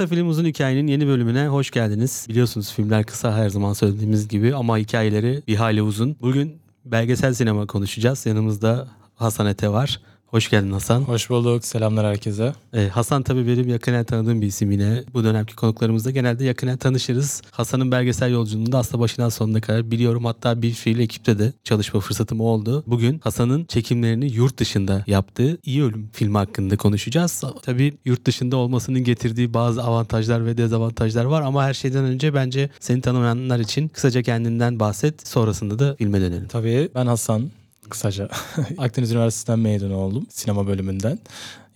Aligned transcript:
Kısa 0.00 0.14
film 0.14 0.28
uzun 0.28 0.44
hikayenin 0.44 0.86
yeni 0.86 1.06
bölümüne 1.06 1.46
hoş 1.46 1.70
geldiniz. 1.70 2.26
Biliyorsunuz 2.28 2.72
filmler 2.72 3.04
kısa 3.04 3.36
her 3.36 3.48
zaman 3.48 3.72
söylediğimiz 3.72 4.28
gibi 4.28 4.54
ama 4.54 4.78
hikayeleri 4.78 5.42
bir 5.48 5.56
hali 5.56 5.82
uzun. 5.82 6.16
Bugün 6.20 6.58
belgesel 6.84 7.34
sinema 7.34 7.66
konuşacağız. 7.66 8.26
Yanımızda 8.26 8.88
Hasan 9.14 9.46
Ete 9.46 9.68
var. 9.68 10.00
Hoş 10.30 10.50
geldin 10.50 10.72
Hasan. 10.72 11.00
Hoş 11.00 11.30
bulduk. 11.30 11.64
Selamlar 11.64 12.06
herkese. 12.06 12.52
Ee, 12.74 12.88
Hasan 12.88 13.22
tabii 13.22 13.46
benim 13.46 13.68
yakinen 13.68 14.04
tanıdığım 14.04 14.40
bir 14.40 14.46
isim 14.46 14.70
yine. 14.70 15.04
Bu 15.14 15.24
dönemki 15.24 15.56
konuklarımızda 15.56 16.10
genelde 16.10 16.44
yakinen 16.44 16.76
tanışırız. 16.76 17.42
Hasan'ın 17.50 17.92
belgesel 17.92 18.32
yolculuğunda 18.32 18.78
aslında 18.78 19.02
başından 19.02 19.28
sonuna 19.28 19.60
kadar 19.60 19.90
biliyorum. 19.90 20.24
Hatta 20.24 20.62
bir 20.62 20.72
fiil 20.72 20.98
ekipte 20.98 21.38
de 21.38 21.52
çalışma 21.64 22.00
fırsatım 22.00 22.40
oldu. 22.40 22.84
Bugün 22.86 23.18
Hasan'ın 23.18 23.64
çekimlerini 23.64 24.32
yurt 24.32 24.58
dışında 24.58 25.04
yaptığı 25.06 25.58
İyi 25.64 25.82
Ölüm 25.82 26.10
filmi 26.12 26.36
hakkında 26.36 26.76
konuşacağız. 26.76 27.44
Tabii 27.62 27.94
yurt 28.04 28.24
dışında 28.24 28.56
olmasının 28.56 29.04
getirdiği 29.04 29.54
bazı 29.54 29.82
avantajlar 29.82 30.46
ve 30.46 30.56
dezavantajlar 30.56 31.24
var 31.24 31.42
ama 31.42 31.64
her 31.64 31.74
şeyden 31.74 32.04
önce 32.04 32.34
bence 32.34 32.70
seni 32.80 33.00
tanımayanlar 33.00 33.60
için 33.60 33.88
kısaca 33.88 34.22
kendinden 34.22 34.80
bahset. 34.80 35.28
Sonrasında 35.28 35.78
da 35.78 35.96
filme 35.96 36.20
dönelim. 36.20 36.48
Tabii 36.48 36.88
ben 36.94 37.06
Hasan. 37.06 37.50
Kısaca 37.90 38.28
Akdeniz 38.78 39.12
Üniversitesi'nden 39.12 39.58
mezun 39.58 39.90
oldum 39.90 40.26
sinema 40.30 40.66
bölümünden. 40.66 41.18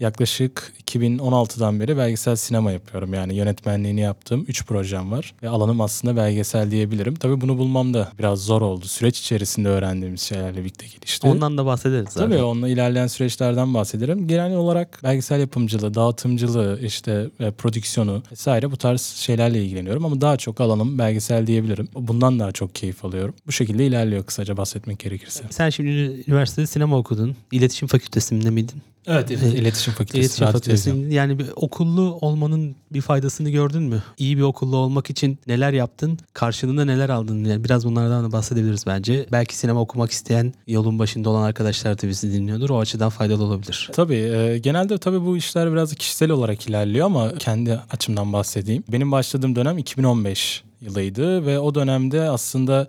Yaklaşık 0.01 0.73
2016'dan 0.87 1.81
beri 1.81 1.97
belgesel 1.97 2.37
sinema 2.37 2.73
yapıyorum. 2.73 3.15
Yani 3.15 3.35
yönetmenliğini 3.35 4.01
yaptığım 4.01 4.45
3 4.49 4.67
projem 4.67 5.13
var. 5.13 5.35
Ve 5.43 5.49
alanım 5.49 5.81
aslında 5.81 6.17
belgesel 6.17 6.71
diyebilirim. 6.71 7.15
Tabii 7.15 7.41
bunu 7.41 7.59
bulmam 7.59 7.95
da 7.95 8.13
biraz 8.19 8.45
zor 8.45 8.63
oldu. 8.63 8.85
Süreç 8.85 9.21
içerisinde 9.21 9.69
öğrendiğimiz 9.69 10.21
şeylerle 10.21 10.61
birlikte 10.61 10.87
gelişti. 10.87 11.27
Ondan 11.27 11.59
da 11.59 11.67
bahsederiz 11.67 12.09
zaten. 12.11 12.31
Tabii 12.31 12.43
onunla 12.43 12.69
ilerleyen 12.69 13.07
süreçlerden 13.07 13.75
bahsederim. 13.75 14.29
Genel 14.29 14.57
olarak 14.57 15.01
belgesel 15.03 15.41
yapımcılığı, 15.41 15.95
dağıtımcılığı, 15.95 16.81
işte 16.83 17.31
e, 17.41 17.51
prodüksiyonu 17.51 18.23
vesaire 18.33 18.71
bu 18.71 18.77
tarz 18.77 19.01
şeylerle 19.01 19.65
ilgileniyorum. 19.65 20.05
Ama 20.05 20.21
daha 20.21 20.37
çok 20.37 20.61
alanım 20.61 20.99
belgesel 20.99 21.47
diyebilirim. 21.47 21.89
Bundan 21.95 22.41
daha 22.41 22.53
çok 22.53 22.75
keyif 22.75 23.05
alıyorum. 23.05 23.35
Bu 23.47 23.53
şekilde 23.53 23.87
ilerliyor 23.87 24.25
kısaca 24.25 24.57
bahsetmek 24.57 24.99
gerekirse. 24.99 25.45
Sen 25.51 25.71
şimdi 25.71 25.91
üniversitede 26.27 26.67
sinema 26.67 26.99
okudun. 26.99 27.37
İletişim 27.53 27.89
fakültesinde 27.89 28.51
miydin? 28.51 28.83
Evet, 29.07 29.31
iletişim 29.31 29.95
fakültesi. 29.95 30.19
İletişim 30.19 30.47
fakültesi. 30.47 31.07
Yani 31.09 31.39
bir 31.39 31.47
okullu 31.57 32.19
olmanın 32.21 32.77
bir 32.93 33.01
faydasını 33.01 33.51
gördün 33.51 33.83
mü? 33.83 34.03
İyi 34.19 34.37
bir 34.37 34.43
okullu 34.43 34.77
olmak 34.77 35.11
için 35.11 35.39
neler 35.47 35.73
yaptın? 35.73 36.19
Karşılığında 36.33 36.85
neler 36.85 37.09
aldın? 37.09 37.45
Yani 37.45 37.65
biraz 37.65 37.87
bunlardan 37.87 38.25
da 38.25 38.33
bahsedebiliriz 38.33 38.87
bence. 38.87 39.27
Belki 39.33 39.57
sinema 39.57 39.81
okumak 39.81 40.11
isteyen 40.11 40.55
yolun 40.67 40.99
başında 40.99 41.31
olan 41.31 41.43
arkadaşlar 41.43 42.03
da 42.03 42.09
bizi 42.09 42.33
dinliyordur. 42.33 42.71
O 42.71 42.79
açıdan 42.79 43.11
faydalı 43.11 43.45
olabilir. 43.45 43.91
Tabii 43.93 44.15
e, 44.15 44.59
genelde 44.59 44.99
tabii 44.99 45.21
bu 45.25 45.37
işler 45.37 45.73
biraz 45.73 45.95
kişisel 45.95 46.31
olarak 46.31 46.69
ilerliyor 46.69 47.07
ama 47.07 47.35
kendi 47.39 47.81
açımdan 47.91 48.33
bahsedeyim. 48.33 48.85
Benim 48.93 49.13
başladığım 49.13 49.57
dönem 49.57 49.79
2015 49.79 50.63
yılıydı 50.81 51.47
ve 51.47 51.59
o 51.59 51.75
dönemde 51.75 52.21
aslında 52.21 52.89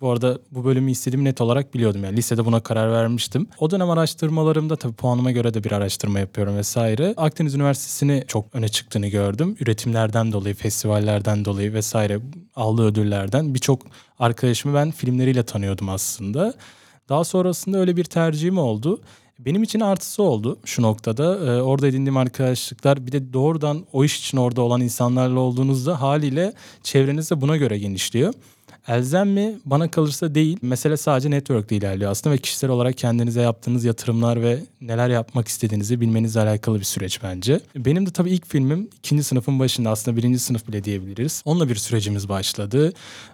bu 0.00 0.10
arada 0.10 0.38
bu 0.50 0.64
bölümü 0.64 0.90
istediğimi 0.90 1.24
net 1.24 1.40
olarak 1.40 1.74
biliyordum. 1.74 2.04
Yani 2.04 2.16
lisede 2.16 2.44
buna 2.44 2.60
karar 2.60 2.92
vermiştim. 2.92 3.48
O 3.58 3.70
dönem 3.70 3.90
araştırmalarımda 3.90 4.76
tabii 4.76 4.94
puanıma 4.94 5.30
göre 5.30 5.54
de 5.54 5.64
bir 5.64 5.72
araştırma 5.72 6.18
yapıyorum 6.18 6.56
vesaire. 6.56 7.14
Akdeniz 7.16 7.54
Üniversitesi'ni 7.54 8.24
çok 8.26 8.54
öne 8.54 8.68
çıktığını 8.68 9.06
gördüm. 9.06 9.56
Üretimlerden 9.60 10.32
dolayı, 10.32 10.54
festivallerden 10.54 11.44
dolayı 11.44 11.72
vesaire 11.72 12.20
aldığı 12.56 12.84
ödüllerden 12.84 13.54
birçok 13.54 13.82
arkadaşımı 14.18 14.74
ben 14.74 14.90
filmleriyle 14.90 15.42
tanıyordum 15.42 15.88
aslında. 15.88 16.54
Daha 17.08 17.24
sonrasında 17.24 17.78
öyle 17.78 17.96
bir 17.96 18.04
tercihim 18.04 18.58
oldu. 18.58 19.00
Benim 19.38 19.62
için 19.62 19.80
artısı 19.80 20.22
oldu 20.22 20.58
şu 20.64 20.82
noktada. 20.82 21.36
Ee, 21.36 21.62
orada 21.62 21.86
edindiğim 21.86 22.16
arkadaşlıklar 22.16 23.06
bir 23.06 23.12
de 23.12 23.32
doğrudan 23.32 23.86
o 23.92 24.04
iş 24.04 24.18
için 24.18 24.38
orada 24.38 24.62
olan 24.62 24.80
insanlarla 24.80 25.40
olduğunuzda 25.40 26.00
haliyle 26.00 26.52
çevreniz 26.82 27.30
de 27.30 27.40
buna 27.40 27.56
göre 27.56 27.78
genişliyor. 27.78 28.34
Elzem 28.88 29.30
mi? 29.30 29.58
Bana 29.64 29.90
kalırsa 29.90 30.34
değil. 30.34 30.58
Mesele 30.62 30.96
sadece 30.96 31.30
network'te 31.30 31.76
ilerliyor 31.76 32.10
aslında 32.10 32.34
ve 32.34 32.38
kişisel 32.38 32.70
olarak 32.70 32.98
kendinize 32.98 33.40
yaptığınız 33.40 33.84
yatırımlar 33.84 34.42
ve 34.42 34.58
neler 34.80 35.08
yapmak 35.08 35.48
istediğinizi 35.48 36.00
bilmenizle 36.00 36.40
alakalı 36.40 36.78
bir 36.78 36.84
süreç 36.84 37.22
bence. 37.22 37.60
Benim 37.76 38.06
de 38.06 38.10
tabii 38.10 38.30
ilk 38.30 38.46
filmim 38.46 38.88
ikinci 38.98 39.22
sınıfın 39.22 39.58
başında 39.58 39.90
aslında 39.90 40.16
birinci 40.16 40.38
sınıf 40.38 40.68
bile 40.68 40.84
diyebiliriz. 40.84 41.42
Onunla 41.44 41.68
bir 41.68 41.74
sürecimiz 41.76 42.28
başladı. 42.28 42.92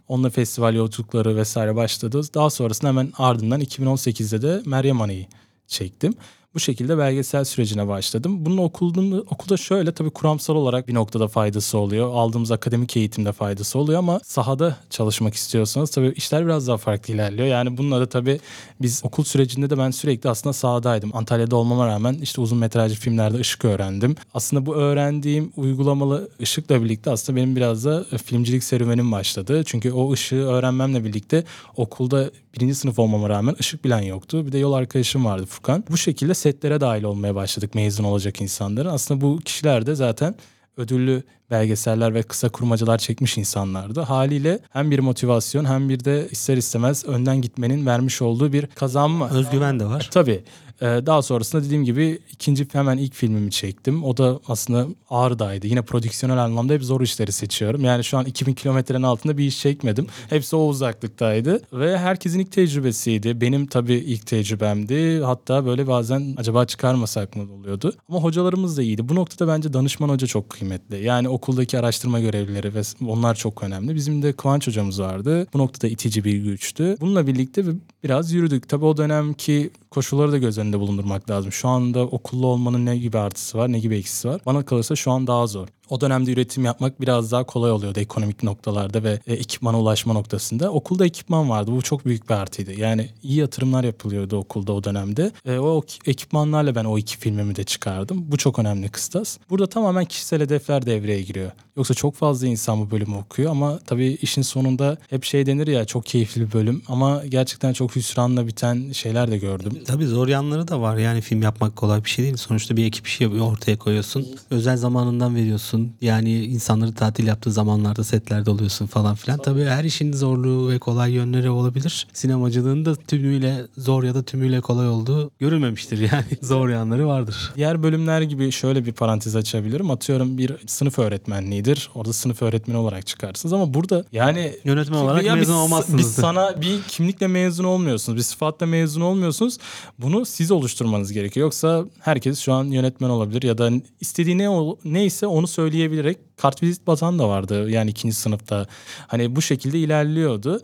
Onunla 0.09 0.31
festival 0.31 0.75
yolculukları 0.75 1.37
vesaire 1.37 1.77
başladı. 1.77 2.21
Daha 2.35 2.51
sonrasında 2.51 2.89
hemen 2.89 3.13
ardından 3.19 3.61
2018'de 3.61 4.43
de 4.43 4.63
Meryem 4.67 5.01
Ana'yı 5.01 5.27
çektim. 5.67 6.15
Bu 6.55 6.61
şekilde 6.61 6.99
belgesel 6.99 7.45
sürecine 7.45 7.89
başladım. 7.89 8.45
Bunun 8.47 8.59
okulda, 8.59 9.21
okulda 9.21 9.57
şöyle 9.57 9.93
tabii 9.93 10.11
kuramsal 10.11 10.57
olarak 10.57 10.89
bir 10.89 10.95
noktada 10.95 11.29
faydası 11.29 11.79
oluyor. 11.79 12.11
Aldığımız 12.15 12.51
akademik 12.51 12.97
eğitimde 12.97 13.33
faydası 13.33 13.79
oluyor 13.79 13.99
ama 13.99 14.21
sahada 14.25 14.77
çalışmak 14.91 15.35
istiyorsanız 15.35 15.91
tabii 15.91 16.13
işler 16.17 16.45
biraz 16.47 16.69
daha 16.69 16.77
farklı 16.77 17.15
ilerliyor. 17.15 17.49
Yani 17.49 17.77
bununla 17.77 18.01
da 18.01 18.09
tabii 18.09 18.41
biz 18.83 19.01
okul 19.05 19.25
sürecinde 19.25 19.71
de 19.71 19.79
ben 19.79 19.91
sürekli 19.91 20.31
aslında 20.31 20.53
sahadaydım. 20.53 21.11
Antalya'da 21.17 21.57
olmama 21.57 21.87
rağmen 21.87 22.15
işte 22.15 22.41
uzun 22.41 22.59
metrajlı 22.59 22.95
filmlerde 22.95 23.37
ışık 23.39 23.65
öğrendim. 23.65 24.17
Aslında 24.35 24.67
bu 24.67 24.75
öğrendiğim 24.75 25.53
uygulamalı 25.57 26.29
ışıkla 26.43 26.85
birlikte 26.85 27.11
aslında 27.11 27.37
benim 27.37 27.57
biraz 27.57 27.85
da 27.85 28.05
filmcilik 28.25 28.65
serüvenim 28.65 29.13
başladı. 29.13 29.63
Çünkü 29.67 29.93
o 29.93 30.13
ışığı 30.13 30.37
öğrenmemle 30.37 31.05
birlikte 31.05 31.45
okulda 31.77 32.31
birinci 32.55 32.75
sınıf 32.75 32.99
olmama 32.99 33.29
rağmen 33.29 33.57
ışık 33.61 33.85
bilen 33.85 34.03
yoktu. 34.03 34.47
Bir 34.47 34.53
de 34.53 34.59
yol 34.59 34.73
arkadaşım 34.73 35.25
vardı 35.25 35.47
Furkan. 35.47 35.85
Bu 35.91 35.97
şekilde 35.97 36.35
setlere 36.43 36.81
dahil 36.81 37.03
olmaya 37.03 37.35
başladık 37.35 37.75
mezun 37.75 38.05
olacak 38.05 38.41
insanların. 38.41 38.89
Aslında 38.89 39.21
bu 39.21 39.39
kişiler 39.39 39.87
de 39.87 39.95
zaten 39.95 40.35
ödüllü 40.77 41.23
belgeseller 41.53 42.15
ve 42.15 42.23
kısa 42.23 42.49
kurmacalar 42.49 42.99
çekmiş 42.99 43.39
insanlardı. 43.39 44.01
Haliyle 44.01 44.59
hem 44.71 44.91
bir 44.91 44.99
motivasyon 44.99 45.65
hem 45.65 45.89
bir 45.89 46.05
de 46.05 46.29
ister 46.31 46.57
istemez 46.57 47.05
önden 47.05 47.41
gitmenin 47.43 47.87
vermiş 47.87 48.23
olduğu 48.23 48.53
bir 48.53 48.67
kazanma. 48.67 49.31
Özgüven 49.31 49.81
de 49.81 49.85
var. 49.85 50.09
Tabii. 50.13 50.45
Ee, 50.83 50.87
daha 51.07 51.23
sonrasında 51.23 51.65
dediğim 51.65 51.85
gibi 51.85 52.19
ikinci 52.33 52.69
hemen 52.73 52.99
ilk 52.99 53.15
filmimi 53.15 53.51
çektim. 53.51 54.05
O 54.05 54.17
da 54.17 54.41
aslında 54.49 54.87
Ağrı'daydı. 55.11 55.67
Yine 55.67 55.83
prodüksiyonel 55.83 56.45
anlamda 56.45 56.73
hep 56.73 56.85
zor 56.85 57.01
işleri 57.01 57.33
seçiyorum. 57.33 57.85
Yani 57.85 58.05
şu 58.05 58.19
an 58.19 58.25
2000 58.25 58.55
kilometrenin 58.55 59.03
altında 59.03 59.39
bir 59.39 59.45
iş 59.45 59.61
çekmedim. 59.61 60.07
Hepsi 60.31 60.57
o 60.57 60.67
uzaklıktaydı. 60.67 61.61
Ve 61.73 61.99
herkesin 61.99 62.39
ilk 62.39 62.53
tecrübesiydi. 62.53 63.41
Benim 63.41 63.67
tabii 63.67 63.95
ilk 63.95 64.27
tecrübemdi. 64.27 65.21
Hatta 65.25 65.67
böyle 65.67 65.87
bazen 65.87 66.35
acaba 66.37 66.65
çıkarmasak 66.65 67.37
mı 67.37 67.53
oluyordu. 67.53 67.93
Ama 68.09 68.19
hocalarımız 68.19 68.77
da 68.77 68.83
iyiydi. 68.83 69.09
Bu 69.09 69.15
noktada 69.15 69.53
bence 69.53 69.73
danışman 69.73 70.09
hoca 70.09 70.27
çok 70.27 70.51
kıymetli. 70.51 71.05
Yani 71.05 71.29
okuldaki 71.43 71.79
araştırma 71.79 72.21
görevlileri 72.21 72.75
ve 72.75 72.83
onlar 73.07 73.35
çok 73.35 73.63
önemli. 73.63 73.95
Bizim 73.95 74.23
de 74.23 74.33
Kıvanç 74.33 74.67
hocamız 74.67 75.01
vardı. 75.01 75.47
Bu 75.55 75.59
noktada 75.59 75.89
itici 75.89 76.25
bir 76.25 76.37
güçtü. 76.37 76.97
Bununla 77.01 77.27
birlikte 77.27 77.65
biraz 78.05 78.33
yürüdük. 78.33 78.69
Tabii 78.69 78.85
o 78.85 78.97
dönemki 78.97 79.71
koşulları 79.91 80.33
da 80.33 80.39
göz 80.39 80.59
önünde 80.59 80.81
bulundurmak 80.81 81.31
lazım. 81.31 81.53
Şu 81.53 81.69
anda 81.69 82.01
okullu 82.01 82.47
olmanın 82.47 82.87
ne 82.87 82.99
gibi 82.99 83.19
artısı 83.19 83.59
var 83.59 83.73
ne 83.73 83.79
gibi 83.79 83.97
eksisi 83.97 84.29
var. 84.29 84.41
Bana 84.47 84.65
kalırsa 84.65 84.97
şu 84.97 85.11
an 85.11 85.27
daha 85.27 85.47
zor. 85.47 85.69
O 85.89 86.01
dönemde 86.01 86.33
üretim 86.33 86.65
yapmak 86.65 87.01
biraz 87.01 87.33
daha 87.33 87.45
kolay 87.45 87.71
oluyordu 87.73 88.01
ekonomik 88.01 88.43
noktalarda 88.43 89.03
ve 89.03 89.21
e, 89.27 89.33
ekipmana 89.35 89.81
ulaşma 89.81 90.13
noktasında. 90.13 90.71
Okulda 90.73 91.07
ekipman 91.07 91.51
vardı. 91.51 91.71
Bu 91.73 91.83
çok 91.83 92.07
büyük 92.07 92.29
bir 92.29 92.35
artıydı. 92.35 92.81
Yani 92.81 93.09
iyi 93.23 93.37
yatırımlar 93.39 93.85
yapılıyordu 93.85 94.37
okulda 94.37 94.73
o 94.73 94.85
dönemde. 94.85 95.33
E, 95.47 95.59
o 95.59 95.83
ekipmanlarla 96.07 96.75
ben 96.75 96.85
o 96.85 96.99
iki 96.99 97.19
filmimi 97.19 97.57
de 97.57 97.65
çıkardım. 97.65 98.25
Bu 98.29 98.37
çok 98.37 98.59
önemli 98.59 98.89
kıstas. 98.89 99.39
Burada 99.51 99.67
tamamen 99.67 100.05
kişisel 100.05 100.41
hedefler 100.41 100.87
devreye 100.87 101.23
giriyor. 101.23 101.51
Yoksa 101.77 101.95
çok 101.95 102.15
fazla 102.15 102.47
insan 102.47 102.81
bu 102.81 102.91
bölümü 102.91 103.17
okuyor 103.17 103.51
ama 103.51 103.79
tabii 103.87 104.19
işin 104.23 104.43
sonunda 104.43 104.97
hep 105.11 105.25
şey 105.25 105.47
denir 105.47 105.67
ya 105.67 105.85
çok 105.85 106.07
keyifli 106.07 106.41
bir 106.41 106.53
bölüm 106.53 106.83
ama 106.89 107.23
gerçekten 107.29 107.73
çok 107.73 107.97
hüsranla 107.97 108.47
biten 108.47 108.93
şeyler 108.93 109.31
de 109.31 109.39
gördüm. 109.39 109.79
Tabii 109.87 110.07
zor 110.07 110.29
yanları 110.29 110.69
da 110.69 110.81
var. 110.81 110.97
Yani 110.97 111.21
film 111.21 111.43
yapmak 111.43 111.77
kolay 111.77 112.05
bir 112.05 112.11
şey 112.11 112.25
değil. 112.25 112.37
Sonuçta 112.37 112.77
bir 112.77 112.87
ekip 112.87 113.07
işi 113.07 113.29
ortaya 113.29 113.79
koyuyorsun. 113.79 114.27
Özel 114.51 114.77
zamanından 114.77 115.37
veriyorsun. 115.37 115.72
Yani 116.01 116.45
insanları 116.45 116.95
tatil 116.95 117.27
yaptığı 117.27 117.53
zamanlarda 117.53 118.05
setlerde 118.05 118.51
oluyorsun 118.51 118.87
falan 118.87 119.15
filan. 119.15 119.39
Tabii 119.39 119.65
her 119.65 119.85
işin 119.85 120.13
zorluğu 120.13 120.71
ve 120.71 120.79
kolay 120.79 121.13
yönleri 121.13 121.51
olabilir. 121.51 122.07
Sinemacılığın 122.13 122.85
da 122.85 122.95
tümüyle 122.95 123.67
zor 123.77 124.05
ya 124.05 124.15
da 124.15 124.23
tümüyle 124.23 124.61
kolay 124.61 124.89
olduğu 124.89 125.31
görülmemiştir 125.39 125.99
yani. 125.99 126.25
zor 126.43 126.69
yanları 126.69 127.07
vardır. 127.07 127.53
Diğer 127.57 127.83
bölümler 127.83 128.23
gibi 128.23 128.53
şöyle 128.53 128.87
bir 128.87 128.93
parantez 128.93 129.37
açabilirim. 129.37 129.91
Atıyorum 129.91 130.39
bir 130.39 130.53
sınıf 130.67 130.99
öğretmenliğidir. 130.99 131.91
Orada 131.95 132.13
sınıf 132.13 132.43
öğretmeni 132.43 132.79
olarak 132.79 133.07
çıkarsınız 133.07 133.53
ama 133.53 133.75
burada 133.75 134.05
yani 134.13 134.53
Yönetmen 134.65 134.99
olarak 134.99 135.25
Ya 135.25 135.35
mezun 135.35 135.55
olmazsınız. 135.55 135.99
Biz 135.99 136.15
sana 136.15 136.61
bir 136.61 136.83
kimlikle 136.83 137.27
mezun 137.27 137.65
olmuyorsunuz. 137.65 138.19
Bir 138.19 138.23
sıfatla 138.23 138.67
mezun 138.67 139.01
olmuyorsunuz. 139.01 139.59
Bunu 139.99 140.27
siz 140.27 140.51
oluşturmanız 140.51 141.13
gerekiyor. 141.13 141.47
Yoksa 141.47 141.85
herkes 142.01 142.39
şu 142.39 142.53
an 142.53 142.65
yönetmen 142.65 143.09
olabilir 143.09 143.43
ya 143.43 143.59
da 143.59 143.71
istediği 144.01 144.39
ne 144.39 144.49
neyse 144.85 145.27
onu 145.27 145.47
söyleyebilerek 145.63 146.19
kartvizit 146.37 146.87
batan 146.87 147.19
da 147.19 147.29
vardı. 147.29 147.71
Yani 147.71 147.91
ikinci 147.91 148.15
sınıfta. 148.15 148.67
Hani 149.07 149.37
bu 149.37 149.43
şekilde 149.43 149.79
ilerliyordu. 149.79 150.61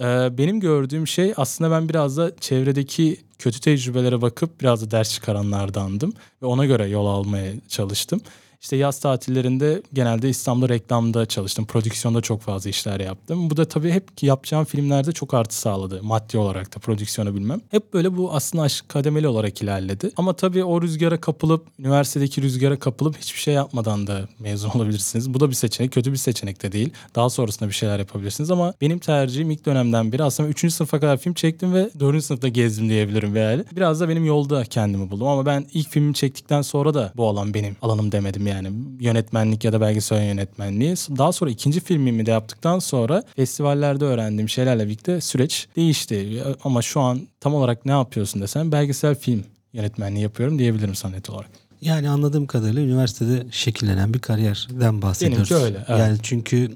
Ee, 0.00 0.38
benim 0.38 0.60
gördüğüm 0.60 1.06
şey 1.06 1.32
aslında 1.36 1.70
ben 1.70 1.88
biraz 1.88 2.16
da 2.16 2.36
çevredeki 2.40 3.16
kötü 3.38 3.60
tecrübelere 3.60 4.22
bakıp 4.22 4.60
biraz 4.60 4.82
da 4.82 4.90
ders 4.90 5.14
çıkaranlardandım 5.14 6.12
ve 6.42 6.46
ona 6.46 6.66
göre 6.66 6.88
yol 6.88 7.06
almaya 7.06 7.52
çalıştım. 7.68 8.20
İşte 8.62 8.76
yaz 8.76 9.00
tatillerinde 9.00 9.82
genelde 9.92 10.28
İstanbul'da 10.28 10.68
reklamda 10.68 11.26
çalıştım. 11.26 11.66
Prodüksiyonda 11.66 12.20
çok 12.20 12.40
fazla 12.40 12.70
işler 12.70 13.00
yaptım. 13.00 13.50
Bu 13.50 13.56
da 13.56 13.64
tabii 13.64 13.90
hep 13.90 14.22
yapacağım 14.22 14.64
filmlerde 14.64 15.12
çok 15.12 15.34
artı 15.34 15.56
sağladı. 15.56 16.02
Maddi 16.02 16.38
olarak 16.38 16.76
da 16.76 16.78
prodüksiyonu 16.78 17.34
bilmem. 17.34 17.60
Hep 17.70 17.94
böyle 17.94 18.16
bu 18.16 18.32
aslında 18.32 18.64
aşk 18.64 18.88
kademeli 18.88 19.28
olarak 19.28 19.62
ilerledi. 19.62 20.10
Ama 20.16 20.32
tabii 20.32 20.64
o 20.64 20.82
rüzgara 20.82 21.20
kapılıp, 21.20 21.66
üniversitedeki 21.78 22.42
rüzgara 22.42 22.78
kapılıp 22.78 23.16
hiçbir 23.18 23.40
şey 23.40 23.54
yapmadan 23.54 24.06
da 24.06 24.28
mezun 24.38 24.70
olabilirsiniz. 24.74 25.34
Bu 25.34 25.40
da 25.40 25.50
bir 25.50 25.54
seçenek. 25.54 25.92
Kötü 25.92 26.12
bir 26.12 26.16
seçenek 26.16 26.62
de 26.62 26.72
değil. 26.72 26.90
Daha 27.14 27.30
sonrasında 27.30 27.68
bir 27.68 27.74
şeyler 27.74 27.98
yapabilirsiniz 27.98 28.50
ama 28.50 28.74
benim 28.80 28.98
tercihim 28.98 29.50
ilk 29.50 29.66
dönemden 29.66 30.12
beri 30.12 30.22
aslında 30.22 30.48
3. 30.48 30.72
sınıfa 30.72 31.00
kadar 31.00 31.16
film 31.16 31.34
çektim 31.34 31.74
ve 31.74 31.90
4. 32.00 32.24
sınıfta 32.24 32.48
gezdim 32.48 32.88
diyebilirim 32.88 33.36
yani. 33.36 33.64
Biraz 33.76 34.00
da 34.00 34.08
benim 34.08 34.24
yolda 34.24 34.64
kendimi 34.64 35.10
buldum 35.10 35.26
ama 35.28 35.46
ben 35.46 35.66
ilk 35.74 35.88
filmi 35.88 36.14
çektikten 36.14 36.62
sonra 36.62 36.94
da 36.94 37.12
bu 37.16 37.28
alan 37.28 37.54
benim 37.54 37.76
alanım 37.82 38.12
demedim 38.12 38.46
yani 38.46 38.51
yönetmenlik 39.00 39.64
ya 39.64 39.72
da 39.72 39.80
belgesel 39.80 40.26
yönetmenliği. 40.26 40.94
Daha 40.94 41.32
sonra 41.32 41.50
ikinci 41.50 41.80
filmimi 41.80 42.26
de 42.26 42.30
yaptıktan 42.30 42.78
sonra 42.78 43.22
festivallerde 43.36 44.04
öğrendiğim 44.04 44.48
şeylerle 44.48 44.86
birlikte 44.86 45.20
süreç 45.20 45.68
değişti. 45.76 46.42
Ama 46.64 46.82
şu 46.82 47.00
an 47.00 47.20
tam 47.40 47.54
olarak 47.54 47.86
ne 47.86 47.92
yapıyorsun 47.92 48.42
desen 48.42 48.72
belgesel 48.72 49.14
film 49.14 49.44
yönetmenliği 49.72 50.22
yapıyorum 50.22 50.58
diyebilirim 50.58 50.94
sana 50.94 51.12
net 51.12 51.30
olarak. 51.30 51.50
Yani 51.80 52.08
anladığım 52.08 52.46
kadarıyla 52.46 52.82
üniversitede 52.82 53.46
şekillenen 53.50 54.14
bir 54.14 54.18
kariyerden 54.18 55.02
bahsediyoruz. 55.02 55.50
Benimki 55.50 55.64
öyle, 55.66 55.84
evet. 55.88 56.00
Yani 56.00 56.18
çünkü 56.22 56.70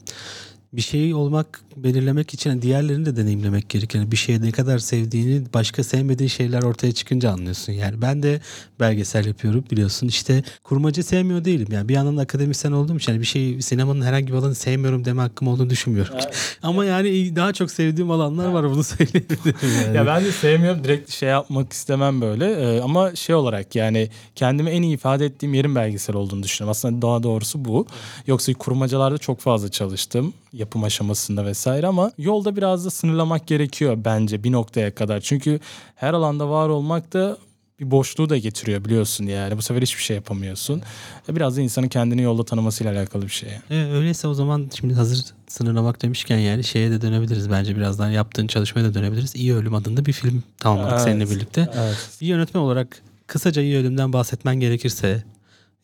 bir 0.77 0.83
şey 0.83 1.15
olmak, 1.15 1.61
belirlemek 1.77 2.35
için 2.35 2.63
diğerlerini 2.63 3.07
de 3.07 3.17
deneyimlemek 3.17 3.69
gerekir. 3.69 3.99
Yani 3.99 4.13
bir 4.13 4.17
şeye 4.17 4.43
ne 4.43 4.53
kadar 4.53 4.79
sevdiğini 4.79 5.43
başka 5.55 5.85
sevmediğin 5.85 6.29
şeyler 6.29 6.63
ortaya 6.63 6.93
çıkınca 6.93 7.31
anlıyorsun. 7.31 7.73
Yani 7.73 8.03
ben 8.03 8.23
de 8.23 8.41
belgesel 8.81 9.27
yapıyorum 9.27 9.65
biliyorsun. 9.71 10.09
İşte 10.09 10.43
kurmacı 10.65 11.03
sevmiyor 11.03 11.45
değilim. 11.45 11.69
Yani 11.71 11.89
bir 11.89 11.95
yandan 11.95 12.17
da 12.17 12.23
akademisyen 12.23 12.73
olduğum 12.73 12.97
için 12.97 13.13
yani 13.13 13.21
bir 13.21 13.27
şey 13.27 13.63
sinemanın 13.63 14.03
herhangi 14.03 14.27
bir 14.27 14.39
alanı 14.39 14.55
sevmiyorum 14.55 15.05
deme 15.05 15.23
hakkım 15.23 15.49
olduğunu 15.49 15.71
düşünmüyorum. 15.71 16.15
Ama 16.63 16.85
yani 16.85 17.37
daha 17.37 17.53
çok 17.53 17.71
sevdiğim 17.71 18.11
alanlar 18.11 18.49
var 18.49 18.71
bunu 18.71 18.85
söyleyebilirim. 18.85 19.55
Yani. 19.85 19.97
Ya 19.97 20.07
ben 20.07 20.25
de 20.25 20.33
sevmiyorum. 20.33 20.85
Direkt 20.85 21.11
şey 21.11 21.29
yapmak 21.29 21.73
istemem 21.73 22.21
böyle. 22.21 22.53
Ee, 22.53 22.81
ama 22.81 23.15
şey 23.15 23.35
olarak 23.35 23.77
yani 23.77 24.11
kendimi 24.35 24.71
en 24.71 24.83
iyi 24.83 24.95
ifade 24.95 25.27
ettiğim 25.27 25.55
yerin 25.55 25.75
belgesel 25.75 26.17
olduğunu 26.17 26.43
düşünüyorum. 26.43 26.71
Aslında 26.71 27.03
daha 27.03 27.23
doğrusu 27.23 27.65
bu. 27.65 27.87
Yoksa 28.27 28.55
kurmacalarda 28.55 29.19
çok 29.19 29.41
fazla 29.41 29.71
çalıştım. 29.71 30.35
Yapım 30.67 30.85
aşamasında 30.85 31.47
vesaire 31.47 31.87
ama 31.87 32.13
yolda 32.19 32.57
biraz 32.57 32.85
da 32.85 32.91
sınırlamak 32.91 33.47
gerekiyor 33.47 33.99
bence 34.05 34.45
bir 34.45 34.53
noktaya 34.53 34.95
kadar. 34.95 35.21
Çünkü 35.21 35.61
her 35.95 36.15
alanda 36.15 36.49
var 36.51 36.69
olmak 36.69 37.13
da 37.13 37.39
bir 37.81 37.91
boşluğu 37.91 38.29
da 38.29 38.37
getiriyor 38.37 38.85
biliyorsun 38.85 39.27
yani. 39.27 39.57
Bu 39.57 39.63
sefer 39.63 39.83
hiçbir 39.83 40.03
şey 40.03 40.17
yapamıyorsun. 40.17 40.83
Biraz 41.29 41.57
da 41.57 41.61
insanın 41.61 41.89
kendini 41.89 42.23
yolda 42.23 42.45
tanımasıyla 42.45 42.93
alakalı 42.93 43.23
bir 43.23 43.29
şey. 43.29 43.49
E, 43.71 43.85
öyleyse 43.85 44.29
o 44.29 44.35
zaman 44.35 44.71
şimdi 44.79 44.95
hazır 44.95 45.25
sınırlamak 45.49 46.03
demişken 46.03 46.39
yani 46.39 46.65
şeye 46.65 46.91
de 46.91 47.01
dönebiliriz 47.01 47.51
bence 47.51 47.77
birazdan 47.77 48.11
yaptığın 48.11 48.47
çalışmaya 48.47 48.83
da 48.85 48.95
dönebiliriz. 48.95 49.35
İyi 49.37 49.55
Ölüm 49.55 49.75
adında 49.75 50.07
bir 50.07 50.13
film 50.13 50.43
tamamladık 50.59 50.93
Evet, 50.93 51.03
seninle 51.03 51.31
birlikte. 51.31 51.69
Evet. 51.75 52.09
Bir 52.21 52.27
yönetmen 52.27 52.61
olarak 52.61 53.03
kısaca 53.27 53.63
iyi 53.63 53.77
ölümden 53.77 54.13
bahsetmen 54.13 54.61
gerekirse 54.61 55.25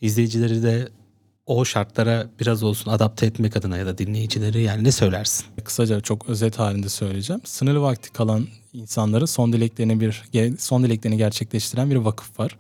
izleyicileri 0.01 0.63
de 0.63 0.89
o 1.47 1.65
şartlara 1.65 2.27
biraz 2.41 2.63
olsun 2.63 2.91
adapte 2.91 3.27
etmek 3.27 3.57
adına 3.57 3.77
ya 3.77 3.87
da 3.87 3.99
dinleyicileri 3.99 4.63
yani 4.63 4.85
ne 4.85 4.93
söylersin? 4.93 5.47
Kısaca 5.65 6.01
çok 6.01 6.29
özet 6.29 6.59
halinde 6.59 6.89
söyleyeceğim. 6.89 7.43
Sınırlı 7.45 7.83
vakti 7.83 8.13
kalan 8.13 8.47
insanların 8.73 9.27
son 9.27 9.53
dileklerini 9.53 10.01
bir 10.01 10.23
son 10.59 10.85
dileklerini 10.85 11.19
gerçekleştiren 11.19 11.91
bir 11.91 11.97
vakıf 11.97 12.41
var. 12.41 12.59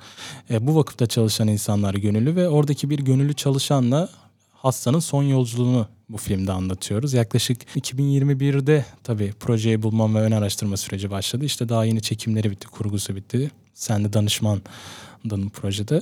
E, 0.50 0.66
bu 0.66 0.76
vakıfta 0.76 1.06
çalışan 1.06 1.48
insanlar 1.48 1.94
gönüllü 1.94 2.36
ve 2.36 2.48
oradaki 2.48 2.90
bir 2.90 2.98
gönüllü 2.98 3.34
çalışanla 3.34 4.08
hastanın 4.52 5.00
son 5.00 5.22
yolculuğunu 5.22 5.86
bu 6.08 6.16
filmde 6.16 6.52
anlatıyoruz. 6.52 7.12
Yaklaşık 7.12 7.76
2021'de 7.76 8.84
tabii 9.04 9.32
projeyi 9.40 9.82
bulmam 9.82 10.14
ve 10.14 10.20
ön 10.20 10.32
araştırma 10.32 10.76
süreci 10.76 11.10
başladı. 11.10 11.44
İşte 11.44 11.68
daha 11.68 11.84
yeni 11.84 12.02
çekimleri 12.02 12.50
bitti, 12.50 12.66
kurgusu 12.66 13.16
bitti. 13.16 13.50
Sen 13.74 14.04
de 14.04 14.12
danışmandın 15.30 15.48
projede. 15.48 16.00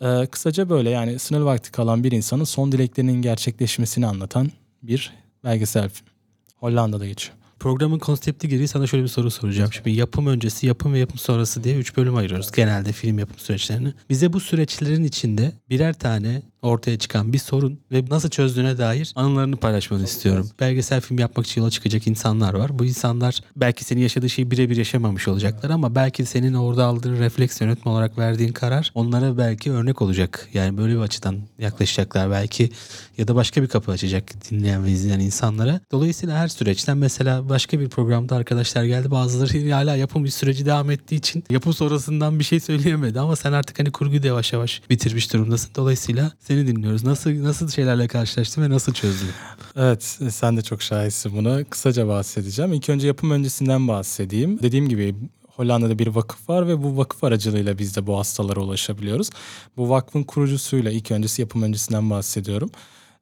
Ee, 0.00 0.26
kısaca 0.26 0.68
böyle 0.68 0.90
yani 0.90 1.18
sınır 1.18 1.40
vakti 1.40 1.72
kalan 1.72 2.04
bir 2.04 2.12
insanın 2.12 2.44
son 2.44 2.72
dileklerinin 2.72 3.22
gerçekleşmesini 3.22 4.06
anlatan 4.06 4.50
bir 4.82 5.12
belgesel 5.44 5.88
film. 5.88 6.08
Hollanda'da 6.56 7.06
geçiyor. 7.06 7.36
Programın 7.60 7.98
konsepti 7.98 8.48
gereği 8.48 8.68
sana 8.68 8.86
şöyle 8.86 9.02
bir 9.02 9.08
soru 9.08 9.30
soracağım. 9.30 9.72
Şimdi 9.72 9.90
yapım 9.90 10.26
öncesi, 10.26 10.66
yapım 10.66 10.92
ve 10.92 10.98
yapım 10.98 11.18
sonrası 11.18 11.64
diye 11.64 11.76
üç 11.76 11.96
bölüm 11.96 12.16
ayırıyoruz 12.16 12.52
genelde 12.52 12.92
film 12.92 13.18
yapım 13.18 13.38
süreçlerini. 13.38 13.92
Bize 14.10 14.32
bu 14.32 14.40
süreçlerin 14.40 15.04
içinde 15.04 15.52
birer 15.70 15.94
tane 15.94 16.42
ortaya 16.62 16.98
çıkan 16.98 17.32
bir 17.32 17.38
sorun 17.38 17.80
ve 17.92 18.04
nasıl 18.10 18.28
çözdüğüne 18.28 18.78
dair 18.78 19.12
anılarını 19.16 19.56
paylaşmanı 19.56 20.04
istiyorum. 20.04 20.50
Belgesel 20.60 21.00
film 21.00 21.18
yapmak 21.18 21.46
için 21.46 21.60
yola 21.60 21.70
çıkacak 21.70 22.06
insanlar 22.06 22.54
var. 22.54 22.78
Bu 22.78 22.84
insanlar 22.84 23.40
belki 23.56 23.84
senin 23.84 24.00
yaşadığı 24.00 24.30
şeyi 24.30 24.50
birebir 24.50 24.76
yaşamamış 24.76 25.28
olacaklar 25.28 25.70
ama 25.70 25.94
belki 25.94 26.26
senin 26.26 26.54
orada 26.54 26.84
aldığın 26.84 27.18
refleks 27.18 27.60
yönetme 27.60 27.90
olarak 27.90 28.18
verdiğin 28.18 28.52
karar 28.52 28.92
onlara 28.94 29.38
belki 29.38 29.72
örnek 29.72 30.02
olacak. 30.02 30.48
Yani 30.54 30.78
böyle 30.78 30.94
bir 30.94 31.00
açıdan 31.00 31.36
yaklaşacaklar 31.58 32.30
belki 32.30 32.70
ya 33.18 33.28
da 33.28 33.34
başka 33.34 33.62
bir 33.62 33.68
kapı 33.68 33.92
açacak 33.92 34.50
dinleyen 34.50 34.84
ve 34.84 34.90
izleyen 34.90 35.20
insanlara. 35.20 35.80
Dolayısıyla 35.92 36.38
her 36.38 36.48
süreçten 36.48 36.98
mesela 36.98 37.48
başka 37.48 37.80
bir 37.80 37.88
programda 37.88 38.36
arkadaşlar 38.36 38.84
geldi 38.84 39.10
bazıları 39.10 39.70
hala 39.72 39.96
yapım 39.96 40.24
bir 40.24 40.30
süreci 40.30 40.66
devam 40.66 40.90
ettiği 40.90 41.16
için 41.16 41.44
yapım 41.50 41.74
sonrasından 41.74 42.38
bir 42.38 42.44
şey 42.44 42.60
söyleyemedi 42.60 43.20
ama 43.20 43.36
sen 43.36 43.52
artık 43.52 43.78
hani 43.78 43.90
kurguyu 43.90 44.22
da 44.22 44.26
yavaş 44.26 44.52
yavaş 44.52 44.82
bitirmiş 44.90 45.32
durumdasın. 45.32 45.70
Dolayısıyla 45.76 46.32
seni 46.48 46.66
dinliyoruz. 46.66 47.04
Nasıl 47.04 47.42
nasıl 47.42 47.68
şeylerle 47.68 48.08
karşılaştın 48.08 48.62
ve 48.62 48.70
nasıl 48.70 48.92
çözdün? 48.92 49.28
Evet 49.76 50.02
sen 50.30 50.56
de 50.56 50.62
çok 50.62 50.82
şahitsin 50.82 51.36
buna. 51.36 51.64
Kısaca 51.64 52.08
bahsedeceğim. 52.08 52.72
İlk 52.72 52.88
önce 52.88 53.06
yapım 53.06 53.30
öncesinden 53.30 53.88
bahsedeyim. 53.88 54.62
Dediğim 54.62 54.88
gibi 54.88 55.14
Hollanda'da 55.48 55.98
bir 55.98 56.06
vakıf 56.06 56.48
var 56.48 56.68
ve 56.68 56.82
bu 56.82 56.96
vakıf 56.96 57.24
aracılığıyla 57.24 57.78
biz 57.78 57.96
de 57.96 58.06
bu 58.06 58.18
hastalara 58.18 58.60
ulaşabiliyoruz. 58.60 59.30
Bu 59.76 59.88
vakfın 59.90 60.22
kurucusuyla 60.22 60.90
ilk 60.90 61.10
öncesi 61.10 61.42
yapım 61.42 61.62
öncesinden 61.62 62.10
bahsediyorum. 62.10 62.70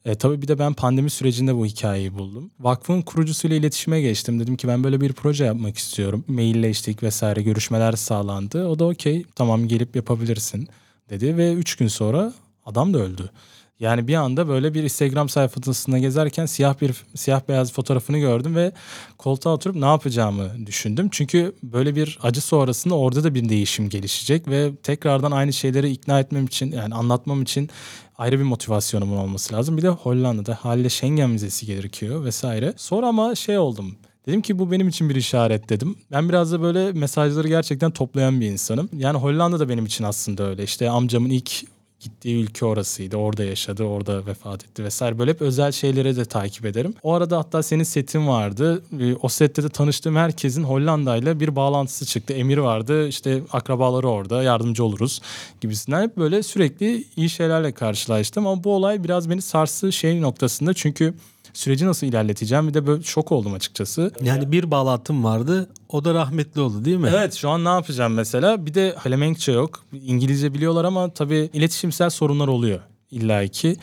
E, 0.05 0.15
tabii 0.15 0.43
bir 0.43 0.49
de 0.49 0.59
ben 0.59 0.75
pandemi 0.75 1.11
sürecinde 1.11 1.55
bu 1.55 1.67
hikayeyi 1.67 2.15
buldum. 2.15 2.51
Vakfın 2.61 3.03
kurucusuyla 3.03 3.57
iletişime 3.57 4.01
geçtim. 4.01 4.41
Dedim 4.41 4.57
ki 4.57 4.69
ben 4.69 4.85
böyle 4.85 5.01
bir 5.01 5.13
proje 5.13 5.45
yapmak 5.45 5.79
istiyorum. 5.79 6.25
Mailleştik 6.29 7.03
vesaire 7.03 7.43
görüşmeler 7.43 7.93
sağlandı. 7.93 8.67
O 8.67 8.79
da 8.79 8.85
okey 8.85 9.25
tamam 9.35 9.69
gelip 9.69 9.97
yapabilirsin 9.97 10.69
dedi 11.11 11.37
ve 11.37 11.53
3 11.53 11.77
gün 11.77 11.89
sonra 11.89 12.33
adam 12.67 12.95
da 12.95 12.99
öldü. 12.99 13.31
Yani 13.81 14.09
bir 14.09 14.15
anda 14.15 14.49
böyle 14.49 14.75
bir 14.75 14.83
Instagram 14.83 15.29
sayfasında 15.29 15.99
gezerken 15.99 16.47
siyah 16.47 16.81
bir 16.81 17.05
siyah 17.15 17.41
beyaz 17.49 17.73
fotoğrafını 17.73 18.19
gördüm 18.19 18.57
ve 18.57 18.73
koltuğa 19.19 19.55
oturup 19.55 19.77
ne 19.77 19.87
yapacağımı 19.87 20.67
düşündüm. 20.67 21.09
Çünkü 21.13 21.53
böyle 21.63 21.97
bir 21.97 22.19
acı 22.23 22.41
sonrasında 22.41 22.95
orada 22.95 23.25
da 23.25 23.35
bir 23.35 23.49
değişim 23.49 23.89
gelişecek 23.89 24.49
ve 24.49 24.77
tekrardan 24.83 25.31
aynı 25.31 25.53
şeyleri 25.53 25.91
ikna 25.91 26.21
etmem 26.21 26.47
için 26.47 26.73
yani 26.73 26.95
anlatmam 26.95 27.43
için 27.43 27.71
ayrı 28.19 28.39
bir 28.39 28.45
motivasyonumun 28.45 29.17
olması 29.17 29.55
lazım. 29.55 29.77
Bir 29.77 29.83
de 29.83 29.89
Hollanda'da 29.89 30.55
haliyle 30.55 30.89
Schengen 30.89 31.33
vizesi 31.33 31.67
gerekiyor 31.67 32.25
vesaire. 32.25 32.75
Sonra 32.77 33.07
ama 33.07 33.35
şey 33.35 33.59
oldum. 33.59 33.97
Dedim 34.27 34.43
ki 34.43 34.59
bu 34.59 34.71
benim 34.71 34.89
için 34.89 35.09
bir 35.09 35.15
işaret 35.15 35.69
dedim. 35.69 35.97
Ben 36.13 36.29
biraz 36.29 36.53
da 36.53 36.63
böyle 36.63 36.93
mesajları 36.93 37.49
gerçekten 37.49 37.91
toplayan 37.91 38.41
bir 38.41 38.47
insanım. 38.47 38.89
Yani 38.93 39.19
Hollanda 39.19 39.61
da 39.61 39.69
benim 39.69 39.87
için 39.87 40.05
aslında 40.05 40.43
öyle. 40.43 40.65
İşte 40.65 40.91
amcamın 40.91 41.31
ilk 41.31 41.76
gittiği 42.01 42.43
ülke 42.45 42.67
orasıydı. 42.67 43.17
Orada 43.17 43.45
yaşadı, 43.45 43.85
orada 43.85 44.27
vefat 44.27 44.65
etti 44.65 44.85
vesaire. 44.85 45.19
Böyle 45.19 45.31
hep 45.31 45.43
özel 45.43 45.73
şeyleri 45.73 46.17
de 46.17 46.25
takip 46.25 46.67
ederim. 46.67 46.95
O 47.03 47.13
arada 47.13 47.39
hatta 47.39 47.63
senin 47.63 47.83
setin 47.83 48.29
vardı. 48.29 48.83
O 49.23 49.29
sette 49.29 49.63
de 49.63 49.69
tanıştığım 49.69 50.17
herkesin 50.17 50.63
Hollanda 50.63 51.17
ile 51.17 51.41
bir 51.41 51.57
bağlantısı 51.57 52.07
çıktı. 52.07 52.33
Emir 52.33 52.59
vardı, 52.59 53.09
işte 53.09 53.43
akrabaları 53.53 54.09
orada, 54.09 54.43
yardımcı 54.43 54.85
oluruz 54.85 55.21
gibisinden. 55.61 56.03
Hep 56.03 56.17
böyle 56.17 56.43
sürekli 56.43 57.05
iyi 57.17 57.31
şeylerle 57.31 57.73
karşılaştım. 57.73 58.47
Ama 58.47 58.65
bu 58.65 58.75
olay 58.75 59.05
biraz 59.05 59.31
beni 59.31 59.43
sarsı 59.43 59.93
şey 59.93 60.21
noktasında. 60.21 60.75
Çünkü 60.75 61.15
süreci 61.53 61.87
nasıl 61.87 62.07
ilerleteceğim 62.07 62.69
bir 62.69 62.75
de 62.75 62.87
böyle 62.87 63.03
şok 63.03 63.33
oldum 63.33 63.55
açıkçası. 63.55 64.11
Yani 64.23 64.53
bir 64.53 64.71
bağlantım 64.71 65.25
vardı. 65.25 65.69
O 65.89 66.05
da 66.05 66.15
rahmetli 66.15 66.61
oldu 66.61 66.85
değil 66.85 66.97
mi? 66.97 67.11
Evet 67.15 67.35
şu 67.35 67.51
an 67.51 67.65
ne 67.65 67.69
yapacağım 67.69 68.15
mesela? 68.15 68.67
Bir 68.67 68.75
de 68.75 68.97
Felemenkçe 69.03 69.53
yok. 69.53 69.85
İngilizce 69.93 70.55
biliyorlar 70.55 70.85
ama 70.85 71.11
tabii 71.11 71.51
iletişimsel 71.53 72.11
sorunlar 72.11 72.49
oluyor 72.49 72.81
illaki. 73.11 73.77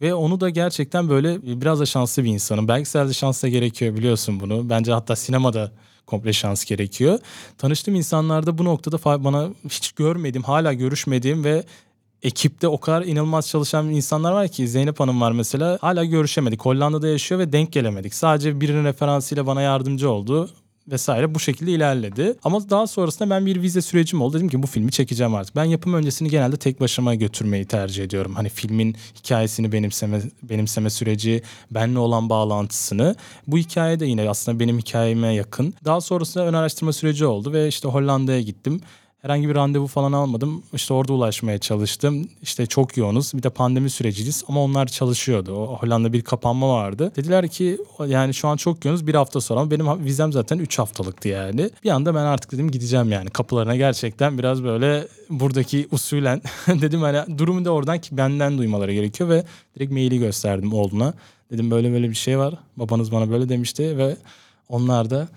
Ve 0.00 0.14
onu 0.14 0.40
da 0.40 0.50
gerçekten 0.50 1.08
böyle 1.08 1.60
biraz 1.60 1.80
da 1.80 1.86
şanslı 1.86 2.24
bir 2.24 2.30
insanım. 2.30 2.68
Belgeselde 2.68 3.12
şans 3.12 3.42
da 3.42 3.48
gerekiyor 3.48 3.96
biliyorsun 3.96 4.40
bunu. 4.40 4.70
Bence 4.70 4.92
hatta 4.92 5.16
sinemada 5.16 5.72
komple 6.06 6.32
şans 6.32 6.64
gerekiyor. 6.64 7.18
Tanıştığım 7.58 7.94
insanlarda 7.94 8.58
bu 8.58 8.64
noktada 8.64 9.24
bana 9.24 9.48
hiç 9.68 9.92
görmediğim, 9.92 10.42
hala 10.42 10.72
görüşmediğim 10.72 11.44
ve 11.44 11.64
ekipte 12.22 12.68
o 12.68 12.80
kadar 12.80 13.02
inanılmaz 13.02 13.48
çalışan 13.48 13.90
insanlar 13.90 14.32
var 14.32 14.48
ki 14.48 14.68
Zeynep 14.68 15.00
Hanım 15.00 15.20
var 15.20 15.32
mesela 15.32 15.78
hala 15.80 16.04
görüşemedik. 16.04 16.60
Hollanda'da 16.62 17.08
yaşıyor 17.08 17.40
ve 17.40 17.52
denk 17.52 17.72
gelemedik. 17.72 18.14
Sadece 18.14 18.60
birinin 18.60 18.84
referansıyla 18.84 19.46
bana 19.46 19.62
yardımcı 19.62 20.10
oldu 20.10 20.50
vesaire 20.88 21.34
bu 21.34 21.40
şekilde 21.40 21.72
ilerledi. 21.72 22.34
Ama 22.44 22.70
daha 22.70 22.86
sonrasında 22.86 23.30
ben 23.30 23.46
bir 23.46 23.62
vize 23.62 23.82
sürecim 23.82 24.22
oldu. 24.22 24.36
Dedim 24.36 24.48
ki 24.48 24.62
bu 24.62 24.66
filmi 24.66 24.92
çekeceğim 24.92 25.34
artık. 25.34 25.56
Ben 25.56 25.64
yapım 25.64 25.94
öncesini 25.94 26.30
genelde 26.30 26.56
tek 26.56 26.80
başıma 26.80 27.14
götürmeyi 27.14 27.64
tercih 27.64 28.04
ediyorum. 28.04 28.34
Hani 28.34 28.48
filmin 28.48 28.96
hikayesini 29.18 29.72
benimseme, 29.72 30.22
benimseme 30.42 30.90
süreci, 30.90 31.42
benle 31.70 31.98
olan 31.98 32.28
bağlantısını. 32.28 33.16
Bu 33.46 33.58
hikaye 33.58 34.00
de 34.00 34.06
yine 34.06 34.30
aslında 34.30 34.60
benim 34.60 34.78
hikayeme 34.78 35.34
yakın. 35.34 35.74
Daha 35.84 36.00
sonrasında 36.00 36.46
ön 36.46 36.54
araştırma 36.54 36.92
süreci 36.92 37.26
oldu 37.26 37.52
ve 37.52 37.68
işte 37.68 37.88
Hollanda'ya 37.88 38.40
gittim. 38.40 38.80
Herhangi 39.22 39.48
bir 39.48 39.54
randevu 39.54 39.86
falan 39.86 40.12
almadım. 40.12 40.62
İşte 40.72 40.94
orada 40.94 41.12
ulaşmaya 41.12 41.58
çalıştım. 41.58 42.28
İşte 42.42 42.66
çok 42.66 42.96
yoğunuz. 42.96 43.34
Bir 43.34 43.42
de 43.42 43.50
pandemi 43.50 43.90
süreciyiz 43.90 44.44
ama 44.48 44.64
onlar 44.64 44.86
çalışıyordu. 44.86 45.54
O 45.54 45.76
Hollanda 45.76 46.12
bir 46.12 46.22
kapanma 46.22 46.68
vardı. 46.68 47.12
Dediler 47.16 47.48
ki 47.48 47.78
yani 48.06 48.34
şu 48.34 48.48
an 48.48 48.56
çok 48.56 48.84
yoğunuz 48.84 49.06
bir 49.06 49.14
hafta 49.14 49.40
sonra 49.40 49.60
ama 49.60 49.70
benim 49.70 50.04
vizem 50.04 50.32
zaten 50.32 50.58
3 50.58 50.78
haftalıktı 50.78 51.28
yani. 51.28 51.70
Bir 51.84 51.90
anda 51.90 52.14
ben 52.14 52.24
artık 52.24 52.52
dedim 52.52 52.70
gideceğim 52.70 53.12
yani 53.12 53.30
kapılarına 53.30 53.76
gerçekten 53.76 54.38
biraz 54.38 54.64
böyle 54.64 55.08
buradaki 55.30 55.88
usulen 55.92 56.42
dedim 56.66 57.00
hani 57.00 57.38
durumu 57.38 57.64
da 57.64 57.70
oradan 57.70 57.98
ki 58.00 58.16
benden 58.16 58.58
duymaları 58.58 58.92
gerekiyor 58.92 59.30
ve 59.30 59.44
direkt 59.76 59.92
maili 59.92 60.18
gösterdim 60.18 60.72
oğluna. 60.72 61.14
Dedim 61.50 61.70
böyle 61.70 61.92
böyle 61.92 62.10
bir 62.10 62.14
şey 62.14 62.38
var. 62.38 62.54
Babanız 62.76 63.12
bana 63.12 63.30
böyle 63.30 63.48
demişti 63.48 63.98
ve 63.98 64.16
onlar 64.68 65.10
da 65.10 65.28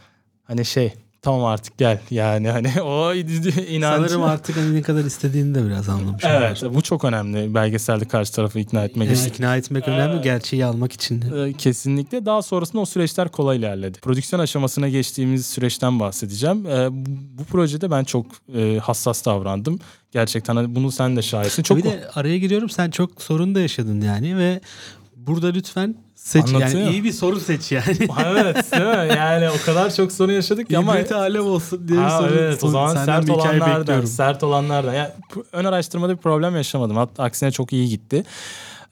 hani 0.43 0.65
şey 0.65 0.93
tamam 1.23 1.45
artık 1.45 1.77
gel 1.77 1.99
yani 2.11 2.49
hani 2.49 2.81
o 2.81 3.13
inancı. 3.69 4.09
Sanırım 4.09 4.23
artık 4.23 4.57
hani 4.57 4.75
ne 4.75 4.81
kadar 4.81 5.03
istediğini 5.05 5.55
de 5.55 5.65
biraz 5.65 5.89
anlamış. 5.89 6.23
Evet 6.27 6.63
bu 6.73 6.81
çok 6.81 7.03
önemli 7.05 7.53
belgeselde 7.53 8.05
karşı 8.05 8.33
tarafı 8.33 8.59
ikna 8.59 8.83
etmek 8.83 9.07
Yani 9.07 9.17
için. 9.17 9.29
ikna 9.29 9.55
etmek 9.57 9.87
önemli, 9.87 10.21
gerçeği 10.21 10.65
almak 10.65 10.91
için 10.93 11.21
de. 11.21 11.49
Ee, 11.49 11.53
Kesinlikle. 11.53 12.25
Daha 12.25 12.41
sonrasında 12.41 12.81
o 12.81 12.85
süreçler 12.85 13.29
kolay 13.29 13.57
ilerledi. 13.57 13.99
Prodüksiyon 13.99 14.39
aşamasına 14.39 14.89
geçtiğimiz 14.89 15.45
süreçten 15.45 15.99
bahsedeceğim. 15.99 16.65
Ee, 16.65 16.87
bu, 16.91 17.09
bu 17.37 17.43
projede 17.43 17.91
ben 17.91 18.03
çok 18.03 18.25
e, 18.55 18.79
hassas 18.83 19.25
davrandım. 19.25 19.79
Gerçekten 20.11 20.55
hani 20.55 20.75
bunu 20.75 20.91
sen 20.91 21.15
de 21.17 21.21
şahitsin. 21.21 21.63
Çok 21.63 21.77
bir 21.77 21.83
de 21.83 22.03
araya 22.15 22.37
giriyorum 22.37 22.69
sen 22.69 22.89
çok 22.91 23.21
sorun 23.21 23.55
da 23.55 23.59
yaşadın 23.59 24.01
yani 24.01 24.37
ve 24.37 24.61
burada 25.27 25.47
lütfen 25.47 25.95
seç 26.15 26.43
Anlatıyor. 26.45 26.81
yani 26.83 26.91
iyi 26.91 27.03
bir 27.03 27.11
soru 27.11 27.39
seç 27.39 27.71
yani. 27.71 27.85
evet 28.27 28.71
değil 28.71 28.83
mi? 28.83 29.15
Yani 29.17 29.49
o 29.49 29.65
kadar 29.65 29.93
çok 29.93 30.11
sorun 30.11 30.33
yaşadık 30.33 30.69
ki 30.69 30.77
ama... 30.77 30.95
İbreti 30.95 31.15
alem 31.15 31.45
olsun 31.47 31.87
diye 31.87 31.99
bir 31.99 32.03
Ha, 32.03 32.19
soru. 32.19 32.33
evet 32.33 32.63
o 32.63 32.67
zaman 32.67 32.87
senden 32.93 33.05
sert 33.05 33.27
bir 33.27 33.33
hikaye 33.33 33.57
olanlardan, 33.59 33.81
bekliyorum. 33.81 34.07
sert 34.07 34.43
olanlardan. 34.43 34.93
Yani 34.93 35.09
p- 35.33 35.41
ön 35.51 35.65
araştırmada 35.65 36.11
bir 36.17 36.21
problem 36.21 36.55
yaşamadım. 36.55 36.97
Hatta 36.97 37.23
aksine 37.23 37.51
çok 37.51 37.73
iyi 37.73 37.89
gitti. 37.89 38.23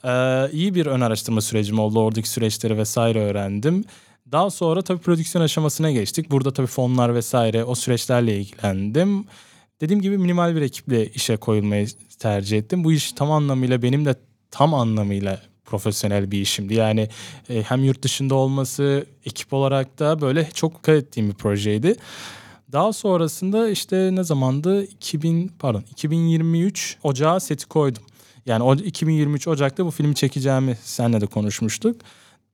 Ee, 0.06 0.48
iyi 0.52 0.76
bir 0.76 0.86
ön 0.86 1.02
araştırma 1.02 1.42
sürecim 1.42 1.80
oldu. 1.80 2.00
Oradaki 2.00 2.30
süreçleri 2.30 2.78
vesaire 2.78 3.20
öğrendim. 3.26 3.84
Daha 4.32 4.50
sonra 4.50 4.82
tabii 4.82 5.00
prodüksiyon 5.00 5.44
aşamasına 5.46 5.92
geçtik. 5.92 6.32
Burada 6.32 6.54
tabii 6.54 6.68
fonlar 6.68 7.16
vesaire 7.16 7.64
o 7.64 7.76
süreçlerle 7.76 8.38
ilgilendim. 8.40 9.26
Dediğim 9.82 10.02
gibi 10.02 10.18
minimal 10.18 10.56
bir 10.56 10.62
ekiple 10.62 11.08
işe 11.08 11.38
koyulmayı 11.38 11.88
tercih 12.20 12.58
ettim. 12.58 12.84
Bu 12.84 12.92
iş 12.92 13.12
tam 13.12 13.32
anlamıyla 13.32 13.82
benim 13.82 14.06
de 14.06 14.16
tam 14.52 14.74
anlamıyla 14.74 15.42
profesyonel 15.72 16.32
bir 16.32 16.42
işimdi. 16.42 16.74
Yani 16.74 17.10
e, 17.50 17.62
hem 17.62 17.84
yurt 17.84 18.04
dışında 18.04 18.36
olması 18.36 19.06
ekip 19.26 19.54
olarak 19.54 20.00
da 20.00 20.22
böyle 20.22 20.50
çok 20.54 20.76
dikkat 20.76 20.96
ettiğim 20.96 21.30
bir 21.30 21.34
projeydi. 21.34 21.96
Daha 22.72 22.94
sonrasında 22.94 23.70
işte 23.70 24.10
ne 24.14 24.24
zamandı? 24.24 24.84
2000 24.84 25.52
pardon 25.60 25.84
2023 25.92 26.98
Ocağı 27.04 27.40
seti 27.40 27.68
koydum. 27.68 28.04
Yani 28.46 28.64
o 28.64 28.76
2023 28.76 29.48
Ocak'ta 29.48 29.86
bu 29.86 29.92
filmi 29.92 30.16
çekeceğimi 30.16 30.78
seninle 30.84 31.22
de 31.22 31.26
konuşmuştuk. 31.26 32.02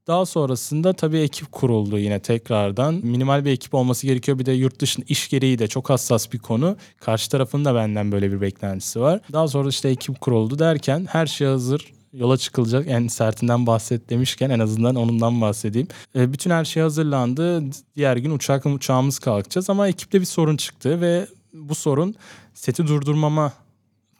Daha 0.07 0.25
sonrasında 0.25 0.93
tabii 0.93 1.17
ekip 1.17 1.51
kuruldu 1.51 1.97
yine 1.99 2.19
tekrardan. 2.19 2.93
Minimal 2.93 3.45
bir 3.45 3.51
ekip 3.51 3.73
olması 3.73 4.07
gerekiyor. 4.07 4.39
Bir 4.39 4.45
de 4.45 4.51
yurt 4.51 4.79
dışında 4.79 5.05
iş 5.09 5.29
gereği 5.29 5.59
de 5.59 5.67
çok 5.67 5.89
hassas 5.89 6.33
bir 6.33 6.39
konu. 6.39 6.77
Karşı 6.99 7.29
tarafın 7.29 7.65
da 7.65 7.75
benden 7.75 8.11
böyle 8.11 8.31
bir 8.31 8.41
beklentisi 8.41 9.01
var. 9.01 9.21
Daha 9.33 9.47
sonra 9.47 9.69
işte 9.69 9.89
ekip 9.89 10.21
kuruldu 10.21 10.59
derken 10.59 11.07
her 11.11 11.25
şey 11.27 11.47
hazır 11.47 11.96
yola 12.13 12.37
çıkılacak 12.37 12.85
en 12.87 13.07
sertinden 13.07 13.67
bahset 13.67 14.09
demişken 14.09 14.49
en 14.49 14.59
azından 14.59 14.95
onundan 14.95 15.41
bahsedeyim. 15.41 15.87
E, 16.15 16.33
bütün 16.33 16.51
her 16.51 16.65
şey 16.65 16.83
hazırlandı. 16.83 17.63
Diğer 17.95 18.17
gün 18.17 18.31
uçak 18.31 18.65
uçağımız 18.65 19.19
kalkacağız 19.19 19.69
ama 19.69 19.87
ekipte 19.87 20.21
bir 20.21 20.25
sorun 20.25 20.57
çıktı 20.57 21.01
ve 21.01 21.27
bu 21.53 21.75
sorun 21.75 22.15
seti 22.53 22.87
durdurmama 22.87 23.53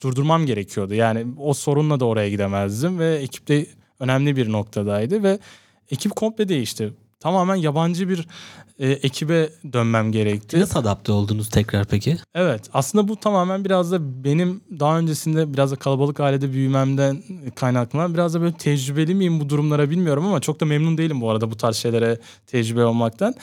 durdurmam 0.04 0.46
gerekiyordu. 0.46 0.94
Yani 0.94 1.26
o 1.38 1.54
sorunla 1.54 2.00
da 2.00 2.06
oraya 2.06 2.30
gidemezdim 2.30 3.00
ve 3.00 3.16
ekipte 3.16 3.66
önemli 4.00 4.36
bir 4.36 4.52
noktadaydı 4.52 5.24
ve 5.24 5.40
ekip 5.92 6.16
komple 6.16 6.50
değişti. 6.50 6.94
Tamamen 7.20 7.56
yabancı 7.56 8.10
bir 8.10 8.28
e, 8.80 8.92
ekibe 8.92 9.50
dönmem 9.74 10.12
gerekti. 10.12 10.60
Nasıl 10.60 10.80
adapte 10.80 11.12
oldunuz 11.12 11.50
tekrar 11.50 11.86
peki? 11.86 12.18
Evet 12.36 12.70
aslında 12.74 13.08
bu 13.08 13.16
tamamen 13.16 13.66
biraz 13.66 13.92
da 13.92 14.24
benim 14.24 14.62
daha 14.80 15.00
öncesinde 15.00 15.54
biraz 15.54 15.72
da 15.72 15.76
kalabalık 15.76 16.20
ailede 16.20 16.52
büyümemden 16.54 17.24
kaynaklanan 17.56 18.14
biraz 18.14 18.34
da 18.34 18.42
böyle 18.42 18.54
tecrübeli 18.58 19.16
miyim 19.16 19.40
bu 19.40 19.50
durumlara 19.50 19.90
bilmiyorum 19.90 20.26
ama 20.26 20.40
çok 20.40 20.60
da 20.60 20.66
memnun 20.66 20.98
değilim 20.98 21.22
bu 21.22 21.30
arada 21.30 21.52
bu 21.52 21.58
tarz 21.58 21.76
şeylere 21.76 22.20
tecrübe 22.48 22.86
olmaktan. 22.86 23.36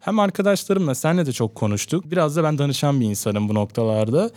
Hem 0.00 0.18
arkadaşlarımla 0.18 0.94
senle 0.94 1.26
de 1.26 1.32
çok 1.32 1.54
konuştuk. 1.54 2.10
Biraz 2.10 2.36
da 2.36 2.44
ben 2.44 2.58
danışan 2.58 3.00
bir 3.00 3.06
insanım 3.06 3.48
bu 3.48 3.54
noktalarda. 3.54 4.30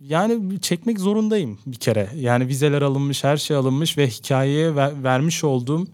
Yani 0.00 0.60
çekmek 0.60 1.00
zorundayım 1.00 1.58
bir 1.66 1.76
kere. 1.76 2.08
Yani 2.16 2.48
vizeler 2.48 2.82
alınmış, 2.82 3.24
her 3.24 3.36
şey 3.36 3.56
alınmış 3.56 3.98
ve 3.98 4.08
hikayeye 4.08 4.76
ver- 4.76 5.02
vermiş 5.04 5.44
olduğum 5.44 5.86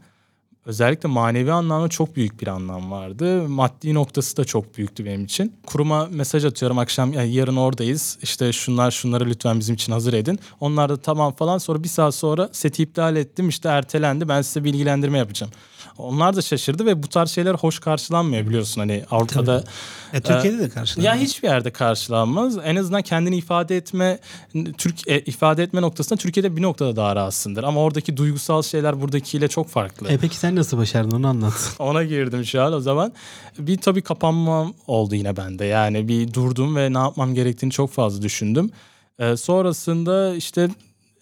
özellikle 0.69 1.09
manevi 1.09 1.53
anlamda 1.53 1.89
çok 1.89 2.17
büyük 2.17 2.41
bir 2.41 2.47
anlam 2.47 2.91
vardı. 2.91 3.49
Maddi 3.49 3.95
noktası 3.95 4.37
da 4.37 4.45
çok 4.45 4.77
büyüktü 4.77 5.05
benim 5.05 5.25
için. 5.25 5.53
Kuruma 5.67 6.07
mesaj 6.07 6.45
atıyorum 6.45 6.79
akşam 6.79 7.13
"Ya 7.13 7.25
yarın 7.25 7.57
oradayız. 7.57 8.19
İşte 8.23 8.53
şunlar 8.53 8.91
şunları 8.91 9.27
lütfen 9.27 9.61
bizim 9.61 9.75
için 9.75 9.93
hazır 9.93 10.13
edin. 10.13 10.39
Onlar 10.61 10.89
da 10.89 10.97
tamam 10.97 11.33
falan. 11.33 11.59
Sonra 11.59 11.83
bir 11.83 11.89
saat 11.89 12.15
sonra 12.15 12.49
seti 12.53 12.83
iptal 12.83 13.17
ettim. 13.17 13.49
İşte 13.49 13.69
ertelendi. 13.69 14.29
Ben 14.29 14.43
size 14.43 14.65
bilgilendirme 14.65 15.19
yapacağım. 15.19 15.53
Onlar 15.99 16.37
da 16.37 16.43
şaşırdı 16.43 16.87
ve 16.87 17.03
bu 17.03 17.09
tarz 17.09 17.31
şeyler 17.31 17.55
hoş 17.55 17.79
karşılanmıyor 17.79 18.47
biliyorsun. 18.47 18.81
Hani 18.81 19.05
Avrupa'da 19.11 19.65
E, 20.13 20.21
Türkiye'de 20.21 20.59
de 20.59 20.69
karşılanıyor. 20.69 21.15
ya 21.15 21.21
hiçbir 21.21 21.49
yerde 21.49 21.71
karşılanmaz. 21.71 22.59
En 22.65 22.77
azından 22.77 23.03
kendini 23.03 23.37
ifade 23.37 23.77
etme 23.77 24.19
Türk 24.79 25.09
e, 25.09 25.21
ifade 25.21 25.63
etme 25.63 25.81
noktasında 25.83 26.19
Türkiye'de 26.19 26.57
bir 26.57 26.63
noktada 26.63 26.97
daha 26.97 27.17
rahatsındır. 27.17 27.65
Ama 27.65 27.81
oradaki 27.81 28.17
duygusal 28.17 28.63
şeyler 28.63 29.01
buradakiyle 29.01 29.49
çok 29.49 29.69
farklı. 29.69 30.09
E 30.09 30.19
peki 30.19 30.37
sen 30.37 30.57
nasıl 30.57 30.79
başardın 30.79 31.17
onu 31.17 31.27
anlat. 31.27 31.75
Ona 31.79 32.05
girdim 32.05 32.45
şu 32.45 32.63
an 32.63 32.73
o 32.73 32.81
zaman. 32.81 33.13
Bir 33.59 33.77
tabii 33.79 34.03
kapanmam 34.03 34.75
oldu 34.87 35.15
yine 35.15 35.37
bende. 35.37 35.65
Yani 35.65 36.09
bir 36.09 36.35
durdum 36.35 36.77
ve 36.77 36.93
ne 36.93 36.99
yapmam 36.99 37.35
gerektiğini 37.35 37.71
çok 37.73 37.91
fazla 37.91 38.23
düşündüm. 38.23 38.71
Ee, 39.19 39.37
sonrasında 39.37 40.35
işte 40.35 40.69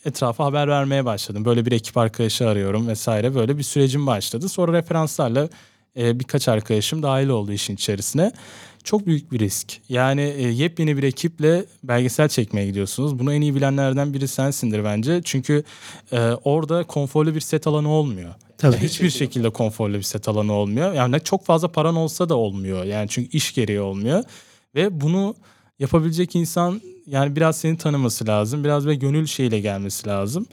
etrafa 0.07 0.45
haber 0.45 0.69
vermeye 0.69 1.05
başladım. 1.05 1.45
Böyle 1.45 1.67
bir 1.67 1.73
ekip 1.73 1.97
arkadaşı 1.97 2.49
arıyorum 2.49 2.89
vesaire. 2.89 3.35
Böyle 3.35 3.59
bir 3.59 3.63
sürecim 3.63 4.07
başladı. 4.07 4.49
Sonra 4.49 4.73
referanslarla 4.73 5.49
e, 5.99 6.21
birkaç 6.21 6.49
arkadaşım 6.49 7.03
dahil 7.03 7.29
oldu 7.29 7.53
işin 7.53 7.75
içerisine. 7.75 8.33
Çok 8.85 9.07
büyük 9.07 9.33
bir 9.33 9.39
risk. 9.39 9.81
Yani 9.89 10.21
e, 10.21 10.43
yepyeni 10.43 10.97
bir 10.97 11.03
ekiple 11.03 11.65
belgesel 11.85 12.29
çekmeye 12.29 12.67
gidiyorsunuz. 12.67 13.19
Bunu 13.19 13.35
en 13.35 13.41
iyi 13.41 13.55
bilenlerden 13.55 14.15
biri 14.15 14.29
sensindir 14.29 14.85
bence. 14.85 15.21
Çünkü 15.25 15.65
e, 16.13 16.19
orada 16.45 16.85
konforlu 16.85 17.35
bir 17.35 17.41
set 17.41 17.67
alanı 17.67 17.89
olmuyor. 17.89 18.35
Tabii. 18.59 18.77
Hiçbir 18.77 19.11
şekilde 19.11 19.51
konforlu 19.51 19.95
bir 19.95 20.03
set 20.03 20.29
alanı 20.29 20.53
olmuyor. 20.53 20.93
Yani 20.93 21.21
çok 21.25 21.45
fazla 21.45 21.69
paran 21.69 21.97
olsa 21.97 22.29
da 22.29 22.37
olmuyor. 22.37 22.85
Yani 22.85 23.09
çünkü 23.09 23.37
iş 23.37 23.55
gereği 23.55 23.81
olmuyor. 23.81 24.25
Ve 24.75 25.01
bunu 25.01 25.35
yapabilecek 25.78 26.37
insan 26.37 26.80
yani 27.06 27.37
biraz 27.37 27.56
seni 27.56 27.78
tanıması 27.78 28.26
lazım. 28.26 28.64
Biraz 28.64 28.87
ve 28.87 28.95
gönül 28.95 29.26
şeyle 29.26 29.61
gelmesi 29.61 30.09
lazım. 30.09 30.47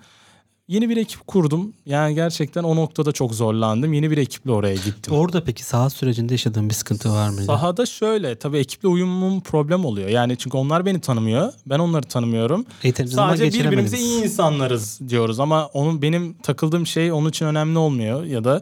Yeni 0.68 0.90
bir 0.90 0.98
ekip 0.98 1.28
kurdum. 1.28 1.74
Yani 1.86 2.16
gerçekten 2.16 2.64
o 2.64 2.76
noktada 2.76 3.12
çok 3.12 3.34
zorlandım. 3.36 3.94
Yeni 3.94 4.12
bir 4.12 4.18
ekiple 4.18 4.52
oraya 4.52 4.76
gittim. 4.76 5.14
Orada 5.14 5.44
peki 5.44 5.64
saha 5.64 5.90
sürecinde 5.90 6.34
yaşadığın 6.34 6.70
bir 6.70 6.74
sıkıntı 6.74 7.10
var 7.12 7.30
mıydı? 7.30 7.46
Sahada 7.46 7.86
şöyle 7.86 8.36
tabii 8.36 8.58
ekiple 8.58 8.88
uyumum 8.88 9.42
problem 9.42 9.86
oluyor. 9.86 10.10
Yani 10.10 10.38
çünkü 10.38 10.58
onlar 10.58 10.86
beni 10.86 11.02
tanımıyor. 11.02 11.54
Ben 11.66 11.80
onları 11.80 12.08
tanımıyorum. 12.08 12.66
Zaman 13.06 13.36
Sadece 13.36 13.60
birbirimize 13.60 13.98
iyi 13.98 14.24
insanlarız 14.24 15.00
diyoruz 15.10 15.40
ama 15.40 15.66
onun 15.66 16.02
benim 16.02 16.34
takıldığım 16.34 16.88
şey 16.88 17.12
onun 17.12 17.30
için 17.30 17.46
önemli 17.46 17.78
olmuyor 17.78 18.24
ya 18.24 18.44
da 18.44 18.62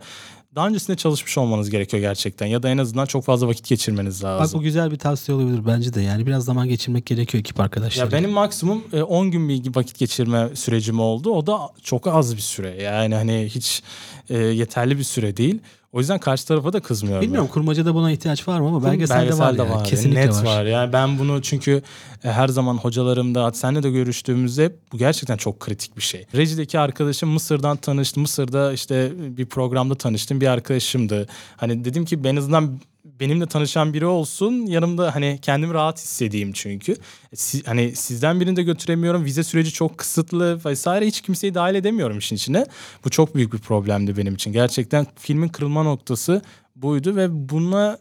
daha 0.55 0.67
öncesinde 0.67 0.97
çalışmış 0.97 1.37
olmanız 1.37 1.69
gerekiyor 1.69 2.01
gerçekten 2.01 2.45
ya 2.45 2.63
da 2.63 2.69
en 2.69 2.77
azından 2.77 3.05
çok 3.05 3.23
fazla 3.23 3.47
vakit 3.47 3.67
geçirmeniz 3.67 4.23
Bak 4.23 4.41
lazım. 4.41 4.59
bu 4.59 4.63
güzel 4.63 4.91
bir 4.91 4.97
tavsiye 4.97 5.37
olabilir 5.37 5.61
bence 5.67 5.93
de. 5.93 6.01
Yani 6.01 6.27
biraz 6.27 6.45
zaman 6.45 6.67
geçirmek 6.67 7.05
gerekiyor 7.05 7.39
ekip 7.39 7.59
arkadaşları. 7.59 8.05
Ya 8.05 8.11
benim 8.11 8.29
maksimum 8.29 8.83
e, 8.93 9.01
10 9.03 9.31
gün 9.31 9.49
bir 9.49 9.75
vakit 9.75 9.97
geçirme 9.97 10.49
sürecim 10.55 10.99
oldu. 10.99 11.31
O 11.31 11.47
da 11.47 11.59
çok 11.83 12.07
az 12.07 12.35
bir 12.35 12.41
süre. 12.41 12.83
Yani 12.83 13.15
hani 13.15 13.49
hiç 13.49 13.83
e, 14.29 14.37
yeterli 14.37 14.97
bir 14.97 15.03
süre 15.03 15.37
değil. 15.37 15.59
O 15.93 15.99
yüzden 15.99 16.19
karşı 16.19 16.47
tarafa 16.47 16.73
da 16.73 16.79
kızmıyorum. 16.79 17.21
Bilmiyorum 17.21 17.49
kurmacada 17.53 17.95
buna 17.95 18.11
ihtiyaç 18.11 18.47
var 18.47 18.59
mı 18.59 18.67
ama 18.67 18.83
belgeselde, 18.83 19.37
var, 19.37 19.57
Belgeselde 19.57 19.77
ya. 19.77 19.83
Kesinlikle 19.83 20.21
Net 20.21 20.35
var. 20.35 20.45
var. 20.45 20.65
Yani 20.65 20.93
ben 20.93 21.19
bunu 21.19 21.41
çünkü 21.41 21.81
e, 22.23 22.31
her 22.31 22.47
zaman 22.47 22.77
hocalarımda, 22.77 23.51
seninle 23.53 23.83
de 23.83 23.91
görüştüğümüzde 23.91 24.75
bu 24.91 24.97
gerçekten 24.97 25.37
çok 25.37 25.59
kritik 25.59 25.97
bir 25.97 26.01
şey. 26.01 26.25
Reji'deki 26.35 26.79
arkadaşım 26.79 27.29
Mısır'dan 27.29 27.77
tanıştı. 27.77 28.19
Mısır'da 28.19 28.73
işte 28.73 29.11
bir 29.37 29.45
programda 29.45 29.95
tanıştım 29.95 30.41
bir 30.41 30.47
arkadaşımdı. 30.47 31.27
Hani 31.57 31.85
dedim 31.85 32.05
ki 32.05 32.23
ben 32.23 32.29
en 32.31 32.35
azından 32.35 32.79
benimle 33.21 33.45
tanışan 33.45 33.93
biri 33.93 34.05
olsun. 34.05 34.65
Yanımda 34.65 35.15
hani 35.15 35.39
kendimi 35.41 35.73
rahat 35.73 35.99
hissedeyim 35.99 36.51
çünkü. 36.53 36.95
Si- 37.35 37.63
hani 37.63 37.95
sizden 37.95 38.39
birini 38.39 38.55
de 38.55 38.63
götüremiyorum. 38.63 39.25
Vize 39.25 39.43
süreci 39.43 39.71
çok 39.71 39.97
kısıtlı 39.97 40.59
vesaire. 40.65 41.07
Hiç 41.07 41.21
kimseyi 41.21 41.53
dahil 41.53 41.75
edemiyorum 41.75 42.17
işin 42.17 42.35
içine. 42.35 42.65
Bu 43.05 43.09
çok 43.09 43.35
büyük 43.35 43.53
bir 43.53 43.59
problemdi 43.59 44.17
benim 44.17 44.35
için. 44.35 44.53
Gerçekten 44.53 45.07
filmin 45.19 45.47
kırılma 45.47 45.83
noktası 45.83 46.41
buydu 46.75 47.15
ve 47.15 47.49
buna 47.49 47.97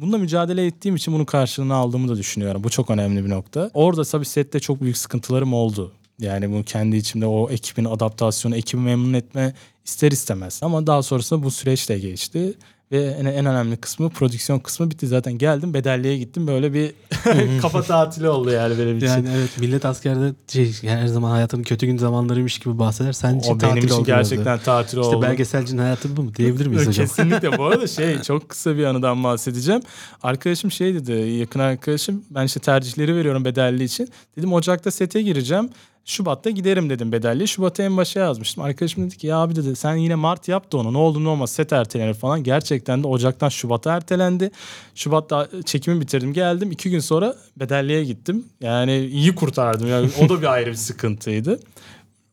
Bununla 0.00 0.18
mücadele 0.18 0.66
ettiğim 0.66 0.96
için 0.96 1.14
bunun 1.14 1.24
karşılığını 1.24 1.74
aldığımı 1.74 2.08
da 2.08 2.16
düşünüyorum. 2.16 2.64
Bu 2.64 2.70
çok 2.70 2.90
önemli 2.90 3.24
bir 3.24 3.30
nokta. 3.30 3.70
Orada 3.74 4.04
tabii 4.04 4.24
sette 4.24 4.60
çok 4.60 4.80
büyük 4.80 4.96
sıkıntılarım 4.96 5.54
oldu. 5.54 5.92
Yani 6.18 6.52
bu 6.52 6.64
kendi 6.64 6.96
içimde 6.96 7.26
o 7.26 7.50
ekibin 7.50 7.84
adaptasyonu, 7.84 8.56
ekibi 8.56 8.80
memnun 8.80 9.12
etme 9.12 9.54
ister 9.84 10.12
istemez. 10.12 10.60
Ama 10.62 10.86
daha 10.86 11.02
sonrasında 11.02 11.42
bu 11.42 11.50
süreç 11.50 11.88
de 11.88 11.98
geçti. 11.98 12.54
Ve 12.92 13.04
en, 13.04 13.24
en 13.24 13.46
önemli 13.46 13.76
kısmı 13.76 14.10
prodüksiyon 14.10 14.58
kısmı 14.58 14.90
bitti 14.90 15.06
zaten. 15.06 15.38
Geldim 15.38 15.74
bedelliye 15.74 16.18
gittim. 16.18 16.46
Böyle 16.46 16.74
bir 16.74 16.92
kafa 17.62 17.82
tatili 17.82 18.28
oldu 18.28 18.50
yani 18.50 18.78
benim 18.78 18.96
için. 18.96 19.06
Yani 19.06 19.28
evet 19.36 19.58
millet 19.60 19.84
askerde 19.84 20.32
şey, 20.48 20.72
her 20.82 21.06
zaman 21.06 21.30
hayatının 21.30 21.62
kötü 21.62 21.86
gün 21.86 21.98
zamanlarıymış 21.98 22.58
gibi 22.58 22.78
bahseder. 22.78 23.12
Sen 23.12 23.38
için 23.38 23.52
o 23.52 23.60
benim 23.60 23.74
tatil 23.74 23.82
için 23.84 23.94
oldu 23.94 24.06
biraz 24.06 24.30
da. 24.30 24.34
gerçekten 24.34 24.58
tatil 24.58 24.98
İşte 24.98 25.16
oldu. 25.16 25.22
belgeselcinin 25.22 25.82
hayatı 25.82 26.16
bu 26.16 26.22
mu 26.22 26.34
diyebilir 26.34 26.66
miyiz 26.66 26.86
hocam? 26.86 27.06
Kesinlikle 27.06 27.58
bu 27.58 27.64
arada 27.64 27.86
şey 27.86 28.22
çok 28.22 28.48
kısa 28.48 28.76
bir 28.76 28.84
anıdan 28.84 29.24
bahsedeceğim. 29.24 29.82
Arkadaşım 30.22 30.70
şey 30.70 30.94
dedi 30.94 31.12
yakın 31.12 31.60
arkadaşım 31.60 32.24
ben 32.30 32.44
işte 32.44 32.60
tercihleri 32.60 33.16
veriyorum 33.16 33.44
bedelli 33.44 33.84
için. 33.84 34.08
Dedim 34.36 34.52
Ocak'ta 34.52 34.90
sete 34.90 35.22
gireceğim. 35.22 35.70
Şubat'ta 36.06 36.50
giderim 36.50 36.90
dedim 36.90 37.12
bedelli. 37.12 37.48
Şubat'a 37.48 37.82
en 37.82 37.96
başa 37.96 38.20
yazmıştım. 38.20 38.64
Arkadaşım 38.64 39.06
dedi 39.06 39.16
ki 39.16 39.26
ya 39.26 39.36
abi 39.36 39.56
dedi 39.56 39.76
sen 39.76 39.96
yine 39.96 40.14
Mart 40.14 40.48
yap 40.48 40.74
onu 40.74 40.92
ne 40.92 40.98
oldu 40.98 41.24
ne 41.24 41.28
olmaz 41.28 41.50
set 41.50 41.72
ertelenir 41.72 42.14
falan. 42.14 42.42
Gerçekten 42.42 43.02
de 43.02 43.06
Ocak'tan 43.06 43.48
Şubat'a 43.48 43.96
ertelendi. 43.96 44.50
Şubat'ta 44.94 45.48
çekimi 45.64 46.00
bitirdim 46.00 46.32
geldim. 46.32 46.70
iki 46.70 46.90
gün 46.90 47.00
sonra 47.00 47.36
bedelliye 47.56 48.04
gittim. 48.04 48.44
Yani 48.60 49.06
iyi 49.06 49.34
kurtardım. 49.34 49.88
Yani 49.88 50.10
o 50.20 50.28
da 50.28 50.40
bir 50.40 50.52
ayrı 50.52 50.70
bir 50.70 50.76
sıkıntıydı. 50.76 51.60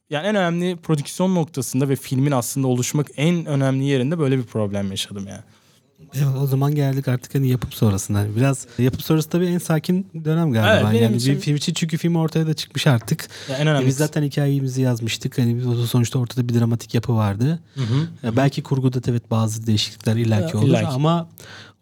Yani 0.09 0.27
en 0.27 0.35
önemli 0.35 0.75
prodüksiyon 0.75 1.35
noktasında 1.35 1.89
ve 1.89 1.95
filmin 1.95 2.31
aslında 2.31 2.67
oluşmak 2.67 3.07
en 3.17 3.45
önemli 3.45 3.85
yerinde 3.85 4.19
böyle 4.19 4.37
bir 4.37 4.43
problem 4.43 4.91
yaşadım 4.91 5.27
yani. 5.27 5.41
Evet, 6.15 6.27
o 6.43 6.47
zaman 6.47 6.75
geldik 6.75 7.07
artık 7.07 7.35
hani 7.35 7.47
yapım 7.47 7.71
sonrasında. 7.71 8.35
Biraz 8.35 8.67
yapım 8.79 8.99
sonrası 8.99 9.29
tabii 9.29 9.45
en 9.45 9.57
sakin 9.57 10.07
dönem 10.25 10.51
galiba. 10.53 10.89
Evet, 10.91 11.01
yani 11.01 11.15
için- 11.15 11.35
bir 11.35 11.39
film 11.39 11.55
için 11.55 11.73
çünkü 11.73 11.97
film 11.97 12.15
ortaya 12.15 12.47
da 12.47 12.53
çıkmış 12.53 12.87
artık. 12.87 13.27
Ya 13.49 13.57
en 13.57 13.67
E, 13.67 13.69
önemlisi. 13.69 13.87
biz 13.87 13.97
zaten 13.97 14.23
hikayemizi 14.23 14.81
yazmıştık. 14.81 15.37
Hani 15.37 15.57
biz 15.57 15.67
o 15.67 15.75
sonuçta 15.85 16.19
ortada 16.19 16.49
bir 16.49 16.59
dramatik 16.59 16.93
yapı 16.93 17.15
vardı. 17.15 17.59
Hı 17.75 17.81
hı. 17.81 18.07
Ya 18.23 18.35
belki 18.37 18.63
kurguda 18.63 19.03
da 19.03 19.11
evet 19.11 19.31
bazı 19.31 19.67
değişiklikler 19.67 20.15
illaki 20.15 20.57
Ya, 20.57 20.61
olur 20.63 20.69
illaki. 20.69 20.87
ama 20.87 21.29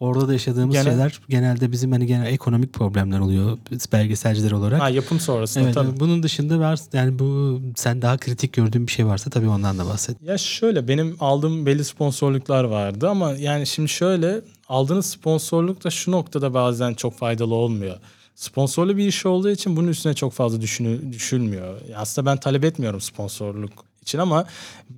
orada 0.01 0.27
da 0.27 0.33
yaşadığımız 0.33 0.73
Gene- 0.75 0.83
şeyler 0.83 1.19
genelde 1.29 1.71
bizim 1.71 1.91
hani 1.91 2.05
genel 2.05 2.25
ekonomik 2.33 2.73
problemler 2.73 3.19
oluyor 3.19 3.57
belgeselciler 3.93 4.51
olarak. 4.51 4.81
Ha, 4.81 4.89
yapım 4.89 5.19
sonrasında 5.19 5.63
Evet, 5.63 5.73
tabii. 5.73 5.99
bunun 5.99 6.23
dışında 6.23 6.59
var 6.59 6.79
yani 6.93 7.19
bu 7.19 7.61
sen 7.75 8.01
daha 8.01 8.17
kritik 8.17 8.53
gördüğün 8.53 8.87
bir 8.87 8.91
şey 8.91 9.05
varsa 9.05 9.29
tabii 9.29 9.47
ondan 9.47 9.77
da 9.79 9.85
bahset. 9.85 10.17
Ya 10.23 10.37
şöyle 10.37 10.87
benim 10.87 11.15
aldığım 11.19 11.65
belli 11.65 11.83
sponsorluklar 11.85 12.63
vardı 12.63 13.09
ama 13.09 13.31
yani 13.31 13.67
şimdi 13.67 13.89
şöyle 13.89 14.41
aldığınız 14.69 15.05
sponsorluk 15.05 15.83
da 15.83 15.89
şu 15.89 16.11
noktada 16.11 16.53
bazen 16.53 16.93
çok 16.93 17.17
faydalı 17.17 17.55
olmuyor. 17.55 17.97
Sponsorlu 18.35 18.97
bir 18.97 19.07
iş 19.07 19.25
olduğu 19.25 19.49
için 19.49 19.75
bunun 19.75 19.87
üstüne 19.87 20.13
çok 20.13 20.33
fazla 20.33 20.61
düşünü, 20.61 21.13
düşünülmüyor. 21.13 21.81
Aslında 21.95 22.31
ben 22.31 22.37
talep 22.37 22.65
etmiyorum 22.65 23.01
sponsorluk 23.01 23.90
için 24.01 24.19
ama 24.19 24.45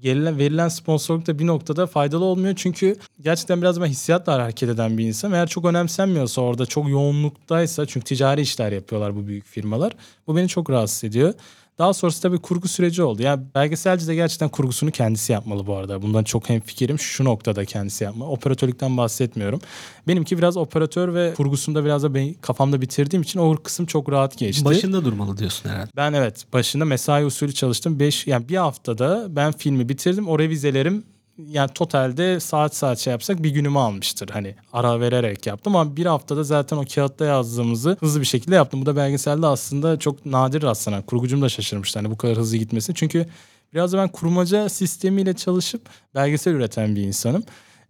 gerilen, 0.01 0.38
verilen 0.38 0.67
sponsorluk 0.67 1.27
da 1.27 1.39
bir 1.39 1.48
noktada 1.48 1.88
faydalı 1.88 2.25
olmuyor. 2.25 2.53
Çünkü 2.57 2.95
gerçekten 3.22 3.62
biraz 3.62 3.81
ben 3.81 3.86
hissiyatla 3.86 4.33
hareket 4.33 4.70
eden 4.70 4.98
bir 4.98 5.05
insan. 5.05 5.31
Eğer 5.31 5.48
çok 5.48 5.66
önemsenmiyorsa 5.66 6.42
orada 6.42 6.66
çok 6.66 6.89
yoğunluktaysa 6.89 7.85
çünkü 7.85 8.05
ticari 8.05 8.42
işler 8.42 8.72
yapıyorlar 8.72 9.16
bu 9.16 9.27
büyük 9.27 9.46
firmalar. 9.46 9.94
Bu 10.27 10.35
beni 10.35 10.48
çok 10.48 10.70
rahatsız 10.70 11.03
ediyor. 11.03 11.33
Daha 11.77 11.94
sonrası 11.94 12.22
tabii 12.22 12.38
kurgu 12.38 12.68
süreci 12.68 13.03
oldu. 13.03 13.22
Yani 13.22 13.44
belgeselci 13.55 14.07
de 14.07 14.16
gerçekten 14.16 14.50
kurgusunu 14.50 14.92
kendisi 14.92 15.33
yapmalı 15.33 15.68
bu 15.68 15.75
arada. 15.75 16.01
Bundan 16.01 16.24
çok 16.24 16.50
hemfikirim. 16.50 17.00
Şu 17.00 17.24
noktada 17.24 17.66
kendisi 17.66 18.03
yapmalı. 18.03 18.29
Operatörlükten 18.29 18.98
bahsetmiyorum. 18.98 19.62
Benimki 20.07 20.38
biraz 20.38 20.57
operatör 20.57 21.14
ve 21.14 21.33
kurgusunda 21.33 21.86
biraz 21.86 22.03
da 22.03 22.14
ben 22.14 22.33
kafamda 22.33 22.81
bitirdiğim 22.81 23.24
için 23.24 23.40
o 23.40 23.55
kısım 23.55 23.86
çok 23.86 24.12
rahat 24.12 24.38
geçti. 24.38 24.66
Başında 24.66 25.05
durmalı 25.05 25.38
diyorsun 25.38 25.70
herhalde. 25.70 25.92
Ben 25.98 26.14
evet 26.14 26.46
başında 26.53 26.86
mesai 26.86 27.25
usulü 27.25 27.53
çalıştım. 27.53 28.00
Beş, 28.00 28.27
yani 28.27 28.50
bir 28.50 28.57
haftada 28.57 29.36
ben 29.36 29.51
filmi 29.51 29.90
bitirdim. 29.90 30.27
O 30.27 30.40
revizelerim 30.40 31.03
yani 31.37 31.72
totalde 31.74 32.39
saat 32.39 32.75
saat 32.75 33.00
şey 33.00 33.11
yapsak 33.11 33.43
bir 33.43 33.50
günümü 33.50 33.79
almıştır. 33.79 34.29
Hani 34.29 34.55
ara 34.74 35.00
vererek 35.00 35.46
yaptım 35.46 35.75
ama 35.75 35.98
bir 35.98 36.05
haftada 36.05 36.43
zaten 36.43 36.77
o 36.77 36.85
kağıtta 36.96 37.25
yazdığımızı 37.25 37.98
hızlı 38.00 38.22
bir 38.22 38.25
şekilde 38.25 38.55
yaptım. 38.55 38.81
Bu 38.81 38.85
da 38.85 38.96
belgeselde 38.96 39.48
aslında 39.48 40.00
çok 40.00 40.25
nadir 40.25 40.61
rastlanan. 40.61 41.01
Kurgucum 41.01 41.41
da 41.41 41.50
şaşırmıştı 41.50 42.00
hani 42.00 42.11
bu 42.11 42.17
kadar 42.17 42.37
hızlı 42.37 42.57
gitmesi. 42.57 42.93
Çünkü 42.96 43.25
biraz 43.74 43.93
da 43.93 43.98
ben 43.98 44.07
kurmaca 44.07 44.69
sistemiyle 44.69 45.33
çalışıp 45.33 45.81
belgesel 46.15 46.53
üreten 46.53 46.96
bir 46.96 47.01
insanım. 47.01 47.43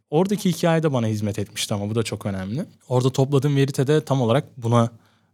Oradaki 0.09 0.51
hikaye 0.51 0.83
de 0.83 0.93
bana 0.93 1.07
hizmet 1.07 1.39
etmişti 1.39 1.73
ama 1.73 1.89
bu 1.89 1.95
da 1.95 2.03
çok 2.03 2.25
önemli. 2.25 2.65
Orada 2.89 3.09
topladığım 3.09 3.55
verite 3.55 3.87
de 3.87 4.05
tam 4.05 4.21
olarak 4.21 4.57
buna 4.57 4.89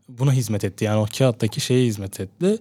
buna 0.09 0.33
hizmet 0.33 0.63
etti. 0.63 0.85
Yani 0.85 0.97
o 0.97 1.05
kağıttaki 1.17 1.61
şeye 1.61 1.85
hizmet 1.85 2.19
etti. 2.19 2.57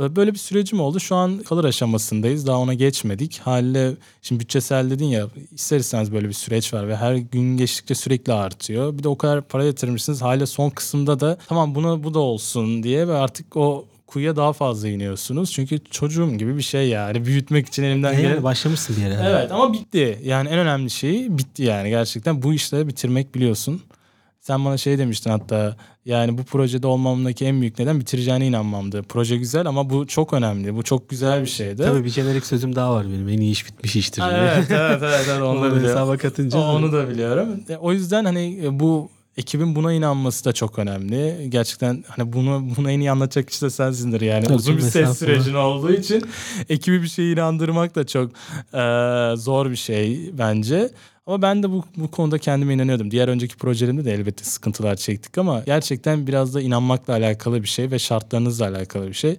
Ee, 0.00 0.16
Böyle 0.16 0.32
bir 0.32 0.38
sürecim 0.38 0.80
oldu. 0.80 1.00
Şu 1.00 1.16
an 1.16 1.38
kalır 1.38 1.64
aşamasındayız. 1.64 2.46
Daha 2.46 2.58
ona 2.58 2.74
geçmedik. 2.74 3.38
Haliyle 3.38 3.92
şimdi 4.22 4.40
bütçesel 4.40 4.90
dedin 4.90 5.04
ya 5.04 5.26
ister 5.54 5.78
istemez 5.78 6.12
böyle 6.12 6.28
bir 6.28 6.32
süreç 6.32 6.74
var 6.74 6.88
ve 6.88 6.96
her 6.96 7.14
gün 7.14 7.56
geçtikçe 7.56 7.94
sürekli 7.94 8.32
artıyor. 8.32 8.98
Bir 8.98 9.02
de 9.02 9.08
o 9.08 9.18
kadar 9.18 9.42
para 9.42 9.64
yatırmışsınız. 9.64 10.22
Haliyle 10.22 10.46
son 10.46 10.70
kısımda 10.70 11.20
da 11.20 11.38
tamam 11.48 11.74
buna 11.74 12.04
bu 12.04 12.14
da 12.14 12.18
olsun 12.18 12.82
diye 12.82 13.08
ve 13.08 13.14
artık 13.14 13.56
o 13.56 13.84
kuyuya 14.06 14.36
daha 14.36 14.52
fazla 14.52 14.88
iniyorsunuz. 14.88 15.52
Çünkü 15.52 15.78
çocuğum 15.90 16.30
gibi 16.30 16.56
bir 16.56 16.62
şey 16.62 16.88
yani. 16.88 17.24
Büyütmek 17.26 17.66
için 17.68 17.82
elimden 17.82 18.12
Yani 18.12 18.22
gelen... 18.22 18.42
başlamışsın 18.42 18.96
bir 18.96 19.02
yere. 19.02 19.16
Evet 19.24 19.52
ama 19.52 19.72
bitti. 19.72 20.18
Yani 20.24 20.48
en 20.48 20.58
önemli 20.58 20.90
şey 20.90 21.38
bitti 21.38 21.62
yani 21.62 21.90
gerçekten. 21.90 22.42
Bu 22.42 22.54
işleri 22.54 22.88
bitirmek 22.88 23.34
biliyorsun. 23.34 23.82
Sen 24.40 24.64
bana 24.64 24.76
şey 24.76 24.98
demiştin 24.98 25.30
hatta 25.30 25.76
yani 26.04 26.38
bu 26.38 26.44
projede 26.44 26.86
olmamdaki 26.86 27.44
en 27.44 27.60
büyük 27.60 27.78
neden 27.78 28.00
bitireceğine 28.00 28.46
inanmamdı. 28.46 29.02
Proje 29.02 29.36
güzel 29.36 29.66
ama 29.66 29.90
bu 29.90 30.06
çok 30.06 30.32
önemli. 30.32 30.76
Bu 30.76 30.82
çok 30.82 31.08
güzel 31.10 31.42
bir 31.42 31.46
şeydi. 31.46 31.82
Tabii 31.82 32.04
bir 32.04 32.10
jenerik 32.10 32.46
sözüm 32.46 32.76
daha 32.76 32.94
var 32.94 33.06
benim. 33.06 33.28
En 33.28 33.38
iyi 33.38 33.52
iş 33.52 33.66
bitmiş 33.66 33.96
iştir. 33.96 34.22
Ha. 34.22 34.30
Evet, 34.32 34.66
evet, 34.70 35.02
evet, 35.02 35.26
evet, 35.28 35.42
onu 35.42 35.44
da 35.44 35.46
Onu 35.48 35.60
biliyorum. 35.60 35.88
hesaba 35.88 36.16
katınca. 36.16 36.58
Onu 36.58 36.92
da 36.92 37.08
biliyorum. 37.08 37.48
E, 37.68 37.76
O 37.76 37.92
yüzden 37.92 38.24
hani 38.24 38.60
e, 38.64 38.80
bu 38.80 39.10
ekibin 39.36 39.74
buna 39.74 39.92
inanması 39.92 40.44
da 40.44 40.52
çok 40.52 40.78
önemli. 40.78 41.46
Gerçekten 41.48 42.04
hani 42.08 42.32
bunu 42.32 42.68
buna 42.76 42.90
en 42.92 43.00
iyi 43.00 43.10
anlatacak 43.10 43.48
kişi 43.48 43.62
de 43.62 43.70
sensindir 43.70 44.20
yani. 44.20 44.44
Tabii, 44.44 44.54
Uzun 44.56 44.76
bir 44.76 44.82
ses 44.82 45.18
sürecin 45.18 45.54
olduğu 45.54 45.92
için 45.92 46.22
ekibi 46.68 47.02
bir 47.02 47.08
şeye 47.08 47.32
inandırmak 47.32 47.94
da 47.94 48.06
çok 48.06 48.30
e, 48.74 48.82
zor 49.36 49.70
bir 49.70 49.76
şey 49.76 50.30
bence. 50.38 50.90
Ama 51.30 51.42
ben 51.42 51.62
de 51.62 51.70
bu, 51.70 51.84
bu 51.96 52.10
konuda 52.10 52.38
kendime 52.38 52.74
inanıyordum. 52.74 53.10
Diğer 53.10 53.28
önceki 53.28 53.56
projelerimde 53.56 54.04
de 54.04 54.14
elbette 54.14 54.44
sıkıntılar 54.44 54.96
çektik 54.96 55.38
ama 55.38 55.62
gerçekten 55.66 56.26
biraz 56.26 56.54
da 56.54 56.60
inanmakla 56.60 57.12
alakalı 57.14 57.62
bir 57.62 57.68
şey 57.68 57.90
ve 57.90 57.98
şartlarınızla 57.98 58.68
alakalı 58.68 59.08
bir 59.08 59.14
şey. 59.14 59.36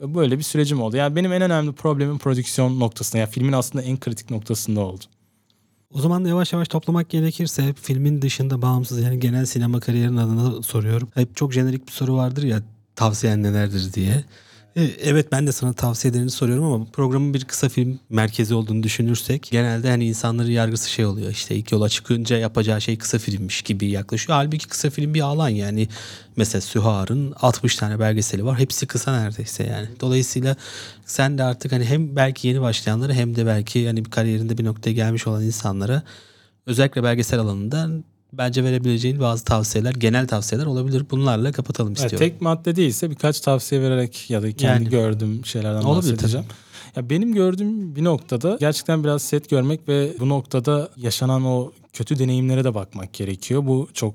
Böyle 0.00 0.38
bir 0.38 0.42
sürecim 0.42 0.82
oldu. 0.82 0.96
Yani 0.96 1.16
benim 1.16 1.32
en 1.32 1.42
önemli 1.42 1.72
problemim 1.72 2.18
prodüksiyon 2.18 2.80
noktasında. 2.80 3.18
Yani 3.18 3.30
filmin 3.30 3.52
aslında 3.52 3.84
en 3.84 4.00
kritik 4.00 4.30
noktasında 4.30 4.80
oldu. 4.80 5.04
O 5.94 6.00
zaman 6.00 6.24
da 6.24 6.28
yavaş 6.28 6.52
yavaş 6.52 6.68
toplamak 6.68 7.10
gerekirse 7.10 7.74
filmin 7.82 8.22
dışında 8.22 8.62
bağımsız 8.62 9.00
yani 9.00 9.20
genel 9.20 9.46
sinema 9.46 9.80
kariyerin 9.80 10.16
adına 10.16 10.62
soruyorum. 10.62 11.08
Hep 11.14 11.36
çok 11.36 11.52
jenerik 11.52 11.86
bir 11.86 11.92
soru 11.92 12.16
vardır 12.16 12.42
ya 12.42 12.62
tavsiyen 12.94 13.42
nelerdir 13.42 13.92
diye. 13.92 14.24
E, 14.76 14.82
Evet 15.02 15.32
ben 15.32 15.46
de 15.46 15.52
sana 15.52 15.72
tavsiye 15.72 16.10
ederini 16.10 16.30
soruyorum 16.30 16.64
ama 16.64 16.84
programın 16.92 17.34
bir 17.34 17.44
kısa 17.44 17.68
film 17.68 17.98
merkezi 18.10 18.54
olduğunu 18.54 18.82
düşünürsek 18.82 19.48
genelde 19.50 19.90
hani 19.90 20.06
insanların 20.06 20.50
yargısı 20.50 20.90
şey 20.90 21.04
oluyor 21.06 21.30
işte 21.30 21.56
ilk 21.56 21.72
yola 21.72 21.88
çıkınca 21.88 22.36
yapacağı 22.38 22.80
şey 22.80 22.98
kısa 22.98 23.18
filmmiş 23.18 23.62
gibi 23.62 23.90
yaklaşıyor. 23.90 24.38
Halbuki 24.38 24.68
kısa 24.68 24.90
film 24.90 25.14
bir 25.14 25.20
alan 25.20 25.48
yani 25.48 25.88
mesela 26.36 26.60
Sühar'ın 26.60 27.34
60 27.40 27.76
tane 27.76 28.00
belgeseli 28.00 28.44
var 28.44 28.58
hepsi 28.58 28.86
kısa 28.86 29.20
neredeyse 29.20 29.64
yani. 29.64 29.88
Dolayısıyla 30.00 30.56
sen 31.06 31.38
de 31.38 31.42
artık 31.42 31.72
hani 31.72 31.84
hem 31.84 32.16
belki 32.16 32.48
yeni 32.48 32.60
başlayanlara 32.60 33.12
hem 33.12 33.36
de 33.36 33.46
belki 33.46 33.86
hani 33.86 34.02
kariyerinde 34.04 34.58
bir 34.58 34.64
noktaya 34.64 34.92
gelmiş 34.92 35.26
olan 35.26 35.42
insanlara 35.42 36.02
özellikle 36.66 37.02
belgesel 37.02 37.40
alanında 37.40 37.88
bence 38.38 38.64
verebileceğin 38.64 39.20
bazı 39.20 39.44
tavsiyeler, 39.44 39.92
genel 39.92 40.28
tavsiyeler 40.28 40.66
olabilir. 40.66 41.02
Bunlarla 41.10 41.52
kapatalım 41.52 41.92
istiyorum. 41.92 42.18
tek 42.18 42.40
madde 42.40 42.76
değilse 42.76 43.10
birkaç 43.10 43.40
tavsiye 43.40 43.80
vererek 43.80 44.30
ya 44.30 44.42
da 44.42 44.52
kendi 44.52 44.82
Yani. 44.82 44.88
gördüğüm 44.90 45.46
şeylerden 45.46 45.82
Olabilir 45.82 46.12
bahsedeceğim. 46.12 46.46
Ya 46.96 47.10
benim 47.10 47.34
gördüğüm 47.34 47.96
bir 47.96 48.04
noktada 48.04 48.56
gerçekten 48.60 49.04
biraz 49.04 49.22
set 49.22 49.50
görmek 49.50 49.88
ve 49.88 50.12
bu 50.20 50.28
noktada 50.28 50.88
yaşanan 50.96 51.44
o 51.44 51.72
kötü 51.92 52.18
deneyimlere 52.18 52.64
de 52.64 52.74
bakmak 52.74 53.12
gerekiyor. 53.12 53.66
Bu 53.66 53.88
çok 53.94 54.14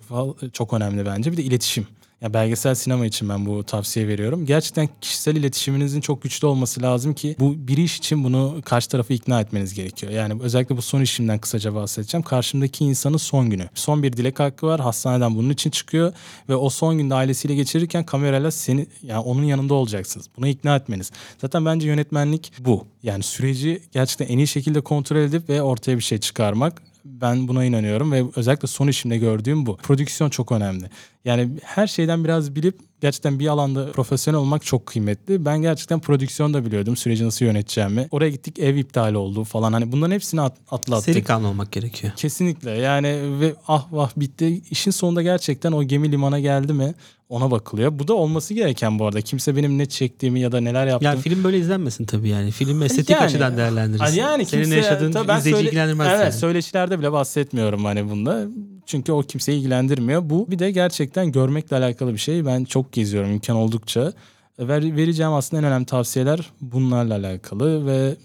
çok 0.54 0.74
önemli 0.74 1.06
bence. 1.06 1.32
Bir 1.32 1.38
de 1.38 1.44
iletişim. 1.44 1.88
Ya 2.22 2.34
belgesel 2.34 2.76
sinema 2.76 3.06
için 3.06 3.30
ben 3.30 3.46
bu 3.46 3.64
tavsiye 3.64 4.08
veriyorum. 4.08 4.46
Gerçekten 4.46 4.90
kişisel 5.02 5.36
iletişiminizin 5.36 6.02
çok 6.02 6.22
güçlü 6.22 6.48
olması 6.48 6.82
lazım 6.82 7.14
ki 7.14 7.36
bu 7.40 7.68
bir 7.68 7.78
iş 7.78 7.98
için 7.98 8.24
bunu 8.24 8.62
karşı 8.66 8.90
tarafı 8.90 9.14
ikna 9.14 9.42
etmeniz 9.42 9.74
gerekiyor. 9.74 10.12
Yani 10.12 10.34
özellikle 10.42 10.78
bu 10.78 10.82
son 10.82 11.02
işimden 11.02 11.40
kısaca 11.40 11.76
bahsedeceğim. 11.76 12.24
Karşımdaki 12.24 12.86
insanın 12.86 13.18
son 13.18 13.50
günü. 13.50 13.70
Son 13.74 14.04
bir 14.04 14.14
dilek 14.14 14.40
hakkı 14.40 14.68
var. 14.68 14.80
Hastaneden 14.80 15.36
bunun 15.36 15.50
için 15.50 15.70
çıkıyor 15.70 16.14
ve 16.50 16.56
o 16.56 16.70
son 16.70 16.98
günde 16.98 17.14
ailesiyle 17.16 17.56
geçirirken 17.56 18.06
kamerayla 18.06 18.52
seni 18.52 18.88
yani 19.04 19.20
onun 19.20 19.44
yanında 19.44 19.74
olacaksınız. 19.74 20.26
Buna 20.38 20.48
ikna 20.48 20.76
etmeniz. 20.76 21.12
Zaten 21.38 21.66
bence 21.66 21.88
yönetmenlik 21.88 22.54
bu. 22.60 22.86
Yani 23.04 23.24
süreci 23.24 23.82
gerçekten 23.92 24.28
en 24.28 24.38
iyi 24.38 24.48
şekilde 24.48 24.82
kontrol 24.82 25.18
edip 25.18 25.50
ve 25.50 25.62
ortaya 25.62 25.98
bir 25.98 26.04
şey 26.04 26.18
çıkarmak. 26.18 26.91
Ben 27.06 27.48
buna 27.48 27.66
inanıyorum 27.66 28.12
ve 28.12 28.24
özellikle 28.36 28.68
son 28.68 28.88
işimde 28.88 29.18
gördüğüm 29.18 29.66
bu. 29.66 29.78
Prodüksiyon 29.78 30.30
çok 30.30 30.52
önemli. 30.52 30.90
Yani 31.26 31.50
her 31.64 31.88
şeyden 31.88 32.24
biraz 32.24 32.56
bilip 32.56 32.80
gerçekten 33.02 33.40
bir 33.40 33.48
alanda 33.48 33.92
profesyonel 33.92 34.40
olmak 34.40 34.66
çok 34.66 34.86
kıymetli. 34.86 35.46
Ben 35.46 35.62
gerçekten 35.62 36.00
prodüksiyon 36.00 36.54
da 36.54 36.66
biliyordum 36.66 36.96
süreci 36.98 37.26
nasıl 37.26 37.46
yöneteceğimi. 37.46 38.08
Oraya 38.12 38.30
gittik 38.30 38.60
ev 38.60 38.76
iptal 38.76 39.14
oldu 39.14 39.44
falan. 39.44 39.74
Hani 39.74 39.92
bunların 39.92 40.14
hepsini 40.16 40.42
at- 40.42 40.58
atlattık. 40.72 41.06
Seri 41.06 41.24
kanlı 41.24 41.48
olmak 41.48 41.72
gerekiyor. 41.72 42.14
Kesinlikle 42.16 42.72
yani 42.72 43.40
ve 43.40 43.54
ah 43.68 43.88
vah 43.92 44.10
bitti. 44.18 44.62
İşin 44.72 44.92
sonunda 44.92 45.22
gerçekten 45.22 45.72
o 45.72 45.84
gemi 45.84 46.12
limana 46.12 46.40
geldi 46.40 46.74
mi 46.74 46.94
ona 47.30 47.52
bakılıyor. 47.52 48.00
Bu 48.00 48.08
da 48.08 48.14
olması 48.14 48.54
gereken 48.54 49.00
bu 49.00 49.06
arada. 49.06 49.22
Kimse 49.22 49.56
benim 49.56 49.78
ne 49.78 49.86
çektiğimi 49.86 50.40
ya 50.40 50.52
da 50.52 50.62
neler 50.62 50.88
yaptığımı 50.88 51.14
Yani 51.14 51.22
film 51.22 51.44
böyle 51.44 51.60
izlenmesin 51.60 52.06
tabii 52.06 52.30
yani. 52.30 52.52
Film 52.52 52.82
estetik 52.84 53.10
Yani- 53.10 53.22
açıdan 53.24 53.58
değerlendirirsin. 53.58 54.16
Yani 54.16 54.46
Senin 54.46 54.64
kimse, 54.64 54.78
yaşadığın 54.78 55.12
tabii 55.12 55.28
ben 55.28 55.38
izleyici 55.40 55.56
söyle- 55.58 55.68
ilgilendirmez 55.70 56.08
Evet 56.12 56.32
seni. 56.34 56.40
söyleşilerde 56.40 57.00
bile 57.00 57.12
bahsetmiyorum 57.12 57.86
hani 57.86 58.10
bunda. 58.10 58.46
Çünkü 58.86 59.12
o 59.12 59.22
kimseyi 59.22 59.60
ilgilendirmiyor. 59.60 60.30
Bu 60.30 60.52
bir 60.52 60.60
de 60.60 60.72
gerçekten 60.72 61.32
görmekle 61.32 61.76
alakalı 61.76 62.14
bir 62.14 62.18
şey. 62.18 62.46
Ben 62.46 62.64
çok 62.64 62.92
geziyorum 62.92 63.32
imkan 63.32 63.56
oldukça. 63.56 64.14
Ver, 64.60 64.96
vereceğim 64.96 65.34
aslında 65.34 65.62
en 65.62 65.68
önemli 65.68 65.86
tavsiyeler 65.86 66.52
bunlarla 66.62 67.14
alakalı 67.16 67.86
ve 67.86 68.16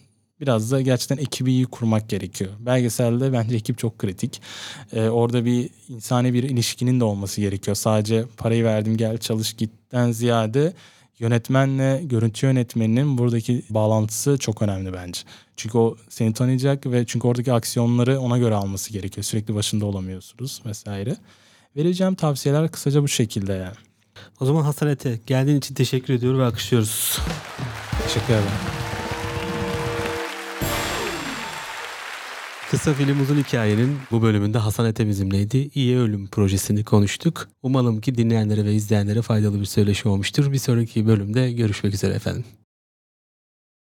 biraz 0.41 0.73
da 0.73 0.81
gerçekten 0.81 1.17
ekibi 1.17 1.53
iyi 1.53 1.67
kurmak 1.67 2.09
gerekiyor. 2.09 2.51
Belgeselde 2.59 3.33
bence 3.33 3.57
ekip 3.57 3.79
çok 3.79 3.99
kritik. 3.99 4.43
Ee, 4.93 5.09
orada 5.09 5.45
bir 5.45 5.71
insani 5.89 6.35
bir 6.35 6.43
ilişkinin 6.43 7.01
de 7.01 7.05
olması 7.05 7.41
gerekiyor. 7.41 7.75
Sadece 7.75 8.25
parayı 8.37 8.65
verdim 8.65 8.97
gel 8.97 9.19
çalış 9.19 9.53
gitten 9.53 10.13
ziyade 10.13 10.73
yönetmenle 11.19 12.03
görüntü 12.05 12.47
yönetmeninin 12.47 13.19
buradaki 13.19 13.63
bağlantısı 13.71 14.39
çok 14.39 14.63
önemli 14.63 14.93
bence. 14.93 15.21
Çünkü 15.57 15.79
o 15.79 15.97
seni 16.09 16.35
tanıyacak 16.35 16.87
ve 16.87 17.07
çünkü 17.07 17.29
oradaki 17.29 17.53
aksiyonları 17.53 18.21
ona 18.21 18.39
göre 18.39 18.55
alması 18.55 18.93
gerekiyor. 18.93 19.25
Sürekli 19.25 19.55
başında 19.55 19.87
olamıyorsunuz 19.87 20.63
vesaire. 20.67 21.17
Vereceğim 21.77 22.15
tavsiyeler 22.15 22.71
kısaca 22.71 23.03
bu 23.03 23.09
şekilde 23.09 23.53
yani. 23.53 23.77
O 24.41 24.47
zaman 24.47 24.63
Hasan 24.63 24.89
Ete 24.89 25.21
geldiğin 25.27 25.59
için 25.59 25.75
teşekkür 25.75 26.15
ediyorum 26.15 26.41
ve 26.41 26.45
alkışlıyoruz. 26.45 27.19
Teşekkür 28.07 28.35
ederim. 28.35 28.86
Kısa 32.71 32.95
film 32.95 33.21
uzun 33.21 33.37
hikayenin 33.37 33.99
bu 34.11 34.23
bölümünde 34.23 34.59
Hasan 34.59 34.87
Ete 34.87 35.07
bizimleydi. 35.07 35.71
İyi 35.75 35.99
Ölüm 35.99 36.27
projesini 36.27 36.85
konuştuk. 36.85 37.49
Umalım 37.63 38.01
ki 38.01 38.15
dinleyenlere 38.15 38.65
ve 38.65 38.75
izleyenlere 38.75 39.23
faydalı 39.23 39.61
bir 39.61 39.65
söyleşi 39.65 40.09
olmuştur. 40.09 40.53
Bir 40.53 40.59
sonraki 40.59 41.07
bölümde 41.07 41.53
görüşmek 41.53 41.95
üzere 41.95 42.15
efendim. 42.15 42.45